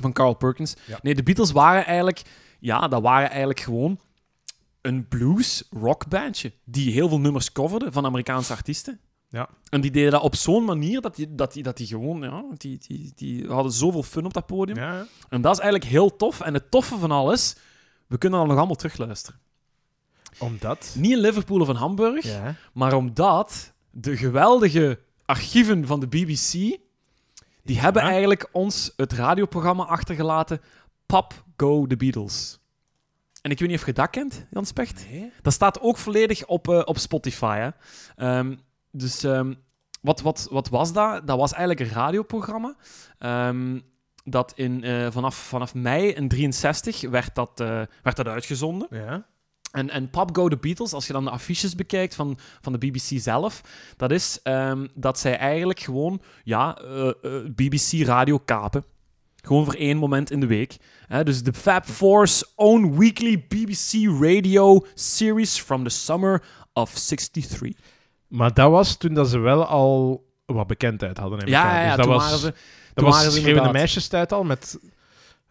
[0.00, 0.74] Van Carl Perkins.
[0.86, 0.98] Ja.
[1.02, 2.22] Nee, de Beatles waren eigenlijk...
[2.60, 3.98] Ja, dat waren eigenlijk gewoon
[4.80, 9.00] een blues rockbandje die heel veel nummers coverde van Amerikaanse artiesten.
[9.28, 9.48] Ja.
[9.68, 12.22] En die deden dat op zo'n manier dat die, dat die, dat die gewoon...
[12.22, 14.76] Ja, die, die, die hadden zoveel fun op dat podium.
[14.76, 15.06] Ja.
[15.28, 16.40] En dat is eigenlijk heel tof.
[16.40, 17.56] En het toffe van alles,
[18.06, 19.40] we kunnen dat nog allemaal terugluisteren.
[20.38, 20.94] Omdat...
[20.98, 22.54] Niet in Liverpool of in Hamburg, Ja.
[22.72, 26.78] maar omdat de geweldige archieven van de BBC,
[27.62, 30.60] die hebben eigenlijk ons het radioprogramma achtergelaten
[31.06, 32.60] Pop Go The Beatles.
[33.42, 35.06] En ik weet niet of je dat kent, Jan Specht.
[35.10, 35.32] Nee.
[35.42, 37.58] Dat staat ook volledig op, eh, op Spotify.
[37.58, 37.70] Hè.
[38.16, 38.56] Ehm,
[38.90, 39.54] dus ehm,
[40.00, 41.26] wat, wat, wat was dat?
[41.26, 42.74] Dat was eigenlijk een radioprogramma.
[43.18, 43.78] ehm,
[44.24, 48.86] dat in, eh, vanaf, vanaf mei in 63 werd dat, eh, werd dat uitgezonden.
[48.90, 49.26] Ja.
[49.72, 52.78] En, en Pop Go The Beatles, als je dan de affiches bekijkt van, van de
[52.78, 53.60] BBC zelf,
[53.96, 57.14] dat is ehm, dat zij eigenlijk gewoon ja, eh, eh,
[57.54, 58.84] BBC radio kapen.
[59.36, 60.76] Gewoon voor één moment in de week.
[61.24, 66.42] Dus de Fab Four's own weekly BBC radio series from the summer
[66.72, 67.72] of 63.
[68.28, 71.38] Maar dat was toen dat ze wel al wat bekendheid hadden.
[71.38, 72.54] ik Ja, ja, ja Dus dat was, waren ze...
[72.94, 73.72] dat was waren ze schreeuwende inderdaad.
[73.72, 74.78] meisjestijd al met...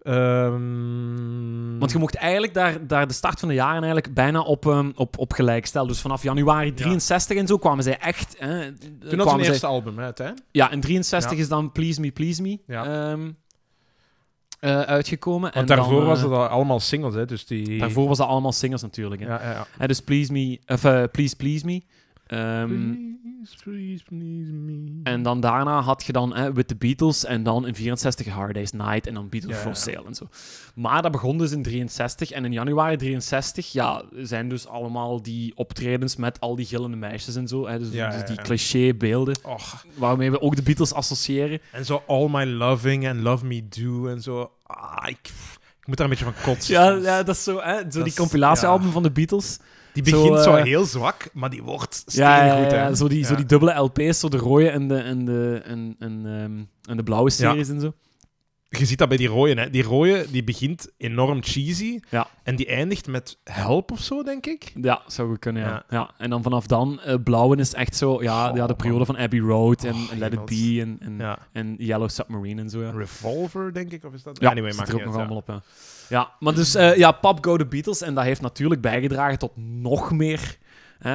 [0.01, 4.65] ehm, Want je mocht eigenlijk daar, daar de start van de jaren eigenlijk bijna op,
[4.65, 5.87] ehm, op, op gelijk stellen.
[5.87, 8.35] Dus vanaf januari 63 en zo kwamen zij echt...
[8.39, 10.29] Hè, toen kwamen ze hun zij- eerste album uit, hè?
[10.51, 11.37] Ja, in 63 Ja.
[11.37, 12.85] is dan Please Me, Please Me Ja.
[13.11, 13.31] ehm,
[14.59, 15.41] eh, uitgekomen.
[15.53, 17.25] Want en daarvoor dan, was eh, het al allemaal singles, hè?
[17.25, 17.79] Dus die...
[17.79, 19.21] Daarvoor was dat allemaal singers natuurlijk.
[19.21, 19.27] Hè.
[19.27, 19.67] Ja, ja, ja.
[19.77, 21.81] Hè, dus Please Me, of, eh, Please Please Me.
[22.31, 22.93] Ehm,
[23.43, 24.99] Please, please, please me.
[25.03, 28.53] en dan daarna had je dan hè, With the Beatles en dan in 64 Hard
[28.53, 29.75] Day's Night en dan Beatles for.
[29.75, 30.27] Sale en zo.
[30.75, 35.51] Maar dat begon dus in 63 en in januari 63 ja, zijn dus allemaal die
[35.55, 37.67] optredens met al die gillende meisjes en zo.
[37.67, 38.41] Hè, dus, Ja, dus ja, die ja.
[38.41, 41.59] clichébeelden Och, waarmee we ook de Beatles associëren.
[41.71, 44.51] en zo All My Loving and Love Me Do en zo.
[44.65, 45.29] Ah, ik,
[45.79, 46.73] ik moet daar een beetje van kotsen.
[46.73, 49.59] Ja, ja dat is zo, hè, zo die compilatiealbum van de Beatles.
[49.93, 53.25] Die Zo, begint zo, eh, heel zwak, maar die wordt Ja, steengoed, ja, zo, die,
[53.25, 56.97] zo die dubbele LP's, zo de rode en de, en de, en, en, ehm, en
[56.97, 57.93] de blauwe series en zo.
[58.77, 59.69] Je ziet dat bij die rode, hè.
[59.69, 61.99] Die rode, die begint enorm cheesy.
[62.09, 62.27] Ja.
[62.43, 64.71] En die eindigt met help of zo, denk ik.
[64.81, 65.69] Ja, zou goed kunnen, ja.
[65.69, 65.83] Ja.
[65.89, 66.09] ja.
[66.17, 69.17] En dan vanaf dan, eh blauwe is echt zo, ja, Oh, ja de periode van
[69.17, 70.45] Abbey Road en Oh, Let It.
[70.45, 71.37] Be en, en, Ja.
[71.51, 72.91] en Yellow Submarine en zo, ja.
[72.91, 74.39] Revolver, denk ik, of is dat?
[74.39, 75.61] Ja, anyway, maakt er ook nog allemaal op, ja.
[76.09, 78.01] Ja, maar dus, eh, ja, Pop Go The Beatles.
[78.01, 80.57] En dat heeft natuurlijk bijgedragen tot nog meer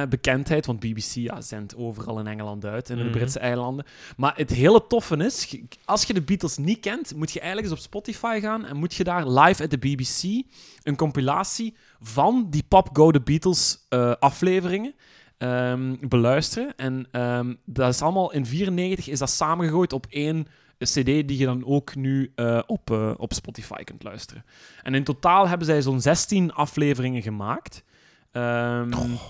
[0.09, 0.65] bekendheid.
[0.65, 3.17] Want BBC ja, zendt overal in Engeland uit en in de Mhm.
[3.17, 3.85] Britse eilanden.
[4.17, 7.79] Maar het hele toffe is, als je de Beatles niet kent, moet je eigenlijk eens
[7.79, 10.43] op Spotify gaan en moet je daar live at the BBC
[10.83, 14.93] een compilatie van die Pop Go The Beatles eh, afleveringen
[15.37, 16.75] ehm, beluisteren.
[16.75, 20.47] En ehm, dat is allemaal in 94 is dat samengegooid op één
[20.79, 24.43] CD die je dan ook nu eh, op, eh, op Spotify kunt luisteren.
[24.83, 27.83] En in totaal hebben zij zo'n 16 afleveringen gemaakt.
[28.89, 29.27] Is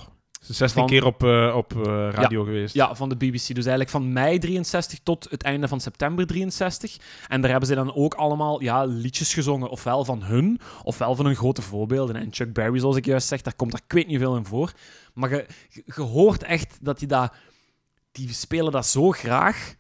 [0.54, 2.74] 16 Van- keer op, eh, op eh, radio geweest.
[2.74, 3.32] ja, van de BBC.
[3.48, 6.98] Dus eigenlijk van mei 63 tot het einde van september 63.
[7.28, 9.70] En daar hebben ze dan ook allemaal ja, liedjes gezongen.
[9.70, 12.16] Ofwel van hun, ofwel van hun grote voorbeelden.
[12.16, 14.46] En Chuck Berry, zoals ik juist zeg, daar komt daar ik weet niet veel in
[14.46, 14.72] voor.
[15.14, 17.34] Maar je, je- je hoort echt dat die dat...
[18.12, 19.76] Die spelen dat zo graag.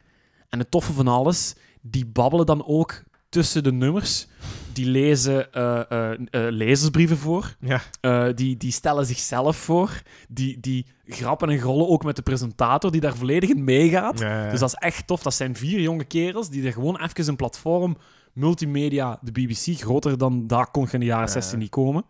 [0.49, 4.27] En het toffe van alles, die babbelen dan ook tussen de nummers.
[4.73, 7.55] Die lezen eh, lezersbrieven voor.
[7.59, 8.31] Ja.
[8.31, 10.01] Die, die stellen zichzelf voor.
[10.29, 14.19] Die, die grappen en grollen ook met de presentator, die daar volledig in meegaat.
[14.19, 14.51] Ja, ja.
[14.51, 15.21] Dus dat is echt tof.
[15.21, 17.97] Dat zijn vier jonge kerels die er gewoon even een platform,
[18.33, 21.31] multimedia, de BBC, groter dan dat kon je in de jaren Ja.
[21.31, 22.05] 16 niet komen.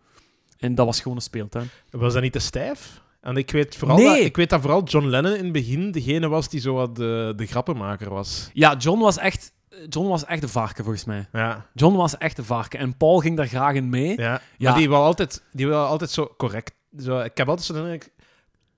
[0.57, 1.69] En dat was gewoon een speeltuin.
[1.89, 3.01] Was dat niet te stijf?
[3.21, 4.05] En ik weet, vooral Nee.
[4.07, 6.95] dat, ik weet dat vooral John Lennon in het begin degene was die zo wat
[6.95, 8.49] de, de grappenmaker was.
[8.53, 9.51] Ja, John was echt,
[9.89, 11.27] John was echt een varken, volgens mij.
[11.33, 12.79] Ja, John was echt een varken.
[12.79, 14.17] En Paul ging daar graag in mee.
[14.21, 14.41] ja.
[14.57, 14.69] Ja.
[14.69, 16.71] Maar die wil altijd, die wil altijd zo correct.
[16.99, 18.11] Zo, ik heb altijd zo de indruk,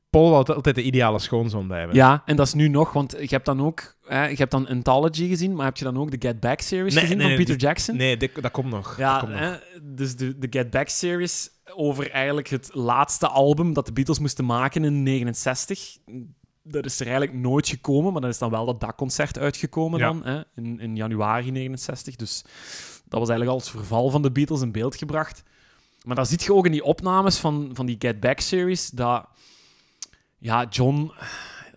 [0.09, 1.95] Paul wil altijd, de ideale schoonzoon blijven.
[1.95, 4.67] Ja, en dat is nu nog, want je hebt dan ook, hè, je hebt dan
[4.67, 7.35] Anthology gezien, maar heb je dan ook de Get Back series Nee, gezien nee, van
[7.35, 7.95] nee, Peter Jackson?
[7.95, 8.97] Nee, dit- dat komt nog.
[8.97, 9.41] Ja, dat komt nog.
[9.41, 14.19] hè, dus de, de Get Back series over eigenlijk het laatste album dat de Beatles
[14.19, 15.97] moesten maken in 69.
[16.71, 20.07] Dat is er eigenlijk nooit gekomen, maar dan is dan wel dat dakconcert uitgekomen Ja.
[20.07, 22.15] dan, hè, in, in januari 69.
[22.15, 22.43] Dus
[23.05, 25.43] dat was eigenlijk al het verval van de Beatles in beeld gebracht.
[26.03, 29.25] Maar dan zie je ook in die opnames van, van die Get Back series dat...
[30.37, 31.11] Ja, John...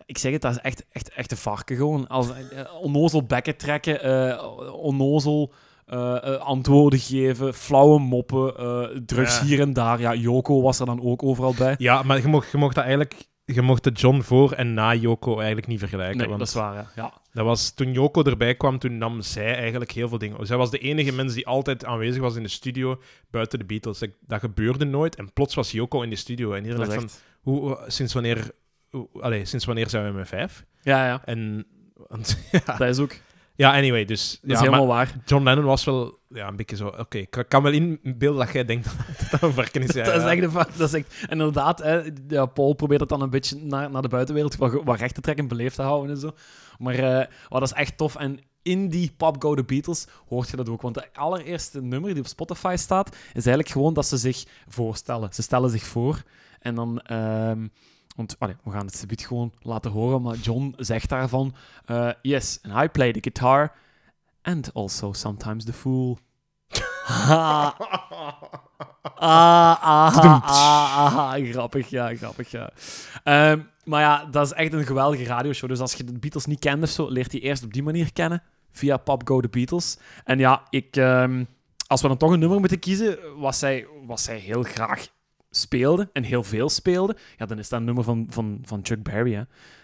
[0.06, 2.08] Ik zeg het, dat is echt, echt, echt een varken gewoon.
[2.08, 5.52] Als, eh, onnozel bekken trekken, eh, onnozel
[5.86, 9.44] eh, antwoorden geven, flauwe moppen, eh, drugs Ja.
[9.44, 10.00] hier en daar.
[10.00, 11.74] Ja, Joko was er dan ook overal bij.
[11.78, 13.14] Ja, maar je mocht, je mocht dat eigenlijk...
[13.44, 16.16] Je mocht de John voor en na Yoko eigenlijk niet vergelijken.
[16.18, 17.00] Nee, want dat is waar, hè.
[17.02, 17.12] ja.
[17.32, 20.46] dat was, toen Yoko erbij kwam, toen nam zij eigenlijk heel veel dingen.
[20.46, 23.98] Zij was de enige mens die altijd aanwezig was in de studio, buiten de Beatles.
[23.98, 25.16] Dat- Dat gebeurde nooit.
[25.16, 26.52] En plots was Yoko in de studio.
[26.52, 28.50] En iedereen dacht van, hoe, sinds wanneer...
[28.90, 30.64] hoe- allee, sinds wanneer zijn we met vijf?
[30.82, 31.22] Ja, ja.
[31.24, 31.66] En...
[32.08, 32.76] want- ja.
[32.76, 33.12] Dat is ook.
[33.54, 34.38] Ja, anyway, dus...
[34.40, 35.14] Dat ja, is helemaal waar.
[35.24, 36.86] John Lennon was wel ja, een beetje zo...
[36.86, 38.84] Oké, ik kan wel inbeelden dat jij denkt
[39.18, 39.94] dat dat een varken is.
[39.94, 41.14] Ja, dat, is echt een dat is echt...
[41.22, 44.82] En inderdaad, hè, ja, Paul probeert het dan een beetje naar, naar de buitenwereld wat,
[44.84, 46.34] wat recht te trekken, beleefd te houden en zo.
[46.78, 48.16] Maar eh, wat dat is echt tof.
[48.16, 50.82] En in die Pop Go The Beatles hoort je dat ook.
[50.82, 55.32] Want de allereerste nummer die op Spotify staat, is eigenlijk gewoon dat ze zich voorstellen.
[55.32, 56.22] Ze stellen zich voor
[56.60, 57.00] en dan...
[57.00, 57.66] ehm,
[58.16, 61.54] want allee, we gaan het subiet gewoon laten horen, maar John zegt daarvan...
[61.84, 63.72] eh, yes, and I play the guitar
[64.42, 66.18] and also sometimes the fool.
[69.24, 72.70] Ah, ah, ah, ah, ah, grappig, ja, grappig, ja.
[73.24, 75.68] Ehm, maar ja, dat is echt een geweldige radioshow.
[75.68, 78.12] Dus als je de Beatles niet kent of zo, leert je eerst op die manier
[78.12, 79.98] kennen, via Pop Go The Beatles.
[80.24, 81.44] En ja, ik, ehm,
[81.86, 85.06] als we dan toch een nummer moeten kiezen, wat zij, wat zij heel graag
[85.52, 89.02] speelde, en heel veel speelde, ja, dan is dat een nummer van, van, van Chuck
[89.02, 89.42] Berry, hè.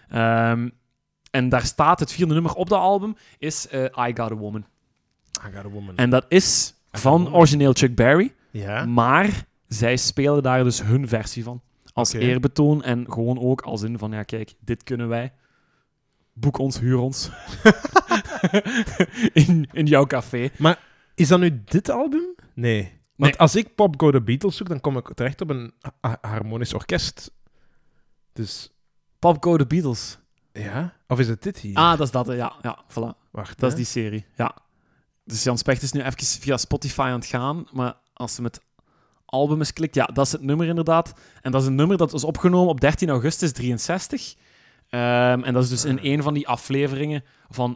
[0.09, 0.69] Ehm,
[1.31, 4.65] en daar staat het vierde nummer op dat album, is eh, I Got A Woman.
[5.47, 5.97] I got a woman.
[5.97, 8.33] En dat is van origineel Chuck Berry.
[8.51, 8.85] ja?
[8.85, 11.61] Maar zij spelen daar dus hun versie van.
[11.93, 15.33] Als eerbetoon en gewoon ook als in van, ja kijk, dit kunnen wij.
[16.33, 17.29] Boek ons, huur ons.
[19.33, 20.49] in, in jouw café.
[21.15, 22.35] Is dat nu dit album?
[22.53, 22.98] Nee.
[23.19, 23.39] Want Nee.
[23.39, 26.73] als ik Pop Go The Beatles zoek, dan kom ik terecht op een ha- harmonisch
[26.73, 27.31] orkest.
[28.33, 28.71] Dus
[29.19, 30.17] Pop Go The Beatles.
[30.53, 30.93] Ja?
[31.07, 31.75] Of is het dit hier?
[31.75, 32.27] Ah, dat is dat.
[32.27, 33.29] Ja, ja voilà.
[33.31, 34.25] Wacht, Dat is die serie.
[34.35, 34.55] Ja.
[35.23, 37.65] Dus Jan Specht is nu even via Spotify aan het gaan.
[37.71, 38.61] Maar als ze met
[39.25, 41.13] album eens klikt, ja, dat is het nummer inderdaad.
[41.41, 44.35] En dat is een nummer dat is opgenomen op 13 augustus 63.
[44.89, 47.73] Ehm, en dat is dus in een van die afleveringen van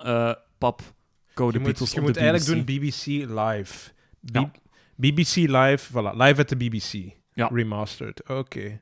[0.58, 0.82] Pop
[1.36, 3.92] Go The Je moet, Beatles je moet eigenlijk doen BBC Live.
[4.22, 4.52] Ja.
[4.96, 6.16] BBC Live, voilà.
[6.16, 7.14] Live at the BBC.
[7.34, 7.50] Ja.
[7.52, 8.82] Remastered, oké.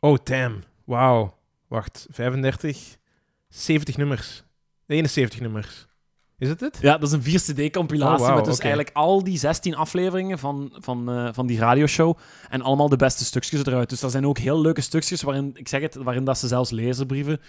[0.00, 0.62] Oh, damn.
[0.84, 1.34] Wauw.
[1.68, 2.96] Wacht, 35,
[3.48, 4.44] 70 nummers.
[4.86, 5.86] 71 nummers.
[6.38, 6.78] Is het dit?
[6.80, 10.72] Ja, dat is een 4-cd-compilatie Oh, wauw, met dus eigenlijk al die 16 afleveringen van,
[10.78, 12.16] van, eh, van die radioshow
[12.48, 13.88] en allemaal de beste stukjes eruit.
[13.88, 16.70] Dus dat zijn ook heel leuke stukjes waarin, ik zeg het, waarin dat ze zelfs
[16.70, 17.40] leserbrieven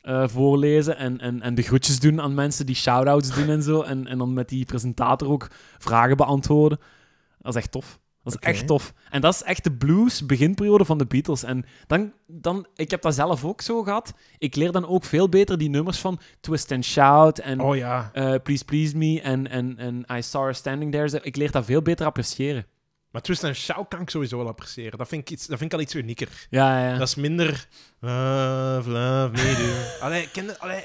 [0.00, 3.82] eh, voorlezen en, en, en de groetjes doen aan mensen die shout-outs doen en zo.
[3.82, 5.48] En, en dan met die presentator ook
[5.78, 6.78] vragen beantwoorden.
[7.40, 8.00] Dat is echt tof.
[8.22, 8.92] Dat is echt tof.
[9.10, 11.42] En dat is echt de blues beginperiode van de Beatles.
[11.42, 14.12] En dan, dan, ik heb dat zelf ook zo gehad.
[14.38, 18.10] Ik leer dan ook veel beter die nummers van Twist and Shout en Oh ja.
[18.12, 21.20] eh, Please Please Me en, en, en I Saw Her Standing There.
[21.22, 22.66] Ik leer dat veel beter appreciëren.
[23.10, 24.98] Maar Twist and Shout kan ik sowieso wel appreciëren.
[24.98, 26.28] Dat vind ik, iets, dat vind ik al iets unieker.
[26.50, 26.98] Ja, ja, ja.
[26.98, 27.68] Dat is minder...
[28.00, 29.88] Love, love me do.
[30.06, 30.84] Allee, ken allee,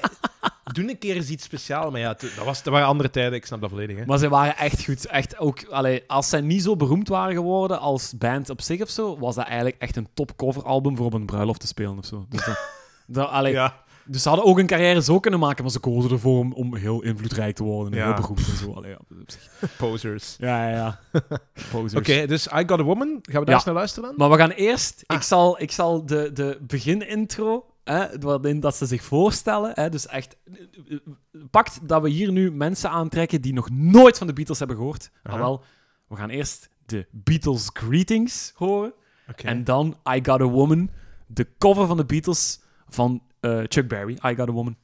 [0.72, 1.90] doe een keer eens iets speciaals.
[1.90, 3.32] Maar ja, dat, was, dat waren andere tijden.
[3.32, 3.96] Ik snap dat volledig.
[3.96, 4.06] Hè.
[4.06, 5.06] Maar ze waren echt goed.
[5.06, 8.90] Echt ook, allee, als zij niet zo beroemd waren geworden als band op zich of
[8.90, 12.04] zo, was dat eigenlijk echt een top coveralbum voor op een bruiloft te spelen of
[12.04, 12.26] zo.
[12.28, 12.58] Dus, dat,
[13.06, 13.84] dat, allee, Ja.
[14.06, 16.76] Dus ze hadden ook een carrière zo kunnen maken, maar ze kozen ervoor om, om
[16.76, 18.04] heel invloedrijk te worden en Ja.
[18.04, 18.72] heel beroemd en zo.
[18.72, 18.98] Allee, ja.
[19.78, 20.36] Posers.
[20.38, 21.00] ja, ja, ja.
[21.72, 21.94] Posers.
[21.94, 23.08] Oké, dus I Got a Woman.
[23.08, 23.54] Gaan we daar Ja.
[23.54, 24.18] eens naar luisteren dan?
[24.18, 25.04] Maar we gaan eerst...
[25.06, 25.16] Ah.
[25.16, 30.06] Ik zal, ik zal de, de beginintro, hè, waarin dat ze zich voorstellen, hè, dus
[30.06, 30.36] echt...
[31.50, 35.10] Pakt dat we hier nu mensen aantrekken die nog nooit van de Beatles hebben gehoord.
[35.22, 35.62] Ah, wel,
[36.08, 38.92] we gaan eerst de Beatles Greetings horen.
[39.30, 39.46] Oké.
[39.46, 40.90] En dan I Got a Woman,
[41.26, 44.18] de cover van de Beatles van eh, Chuck Berry.
[44.22, 44.76] I Got a Woman.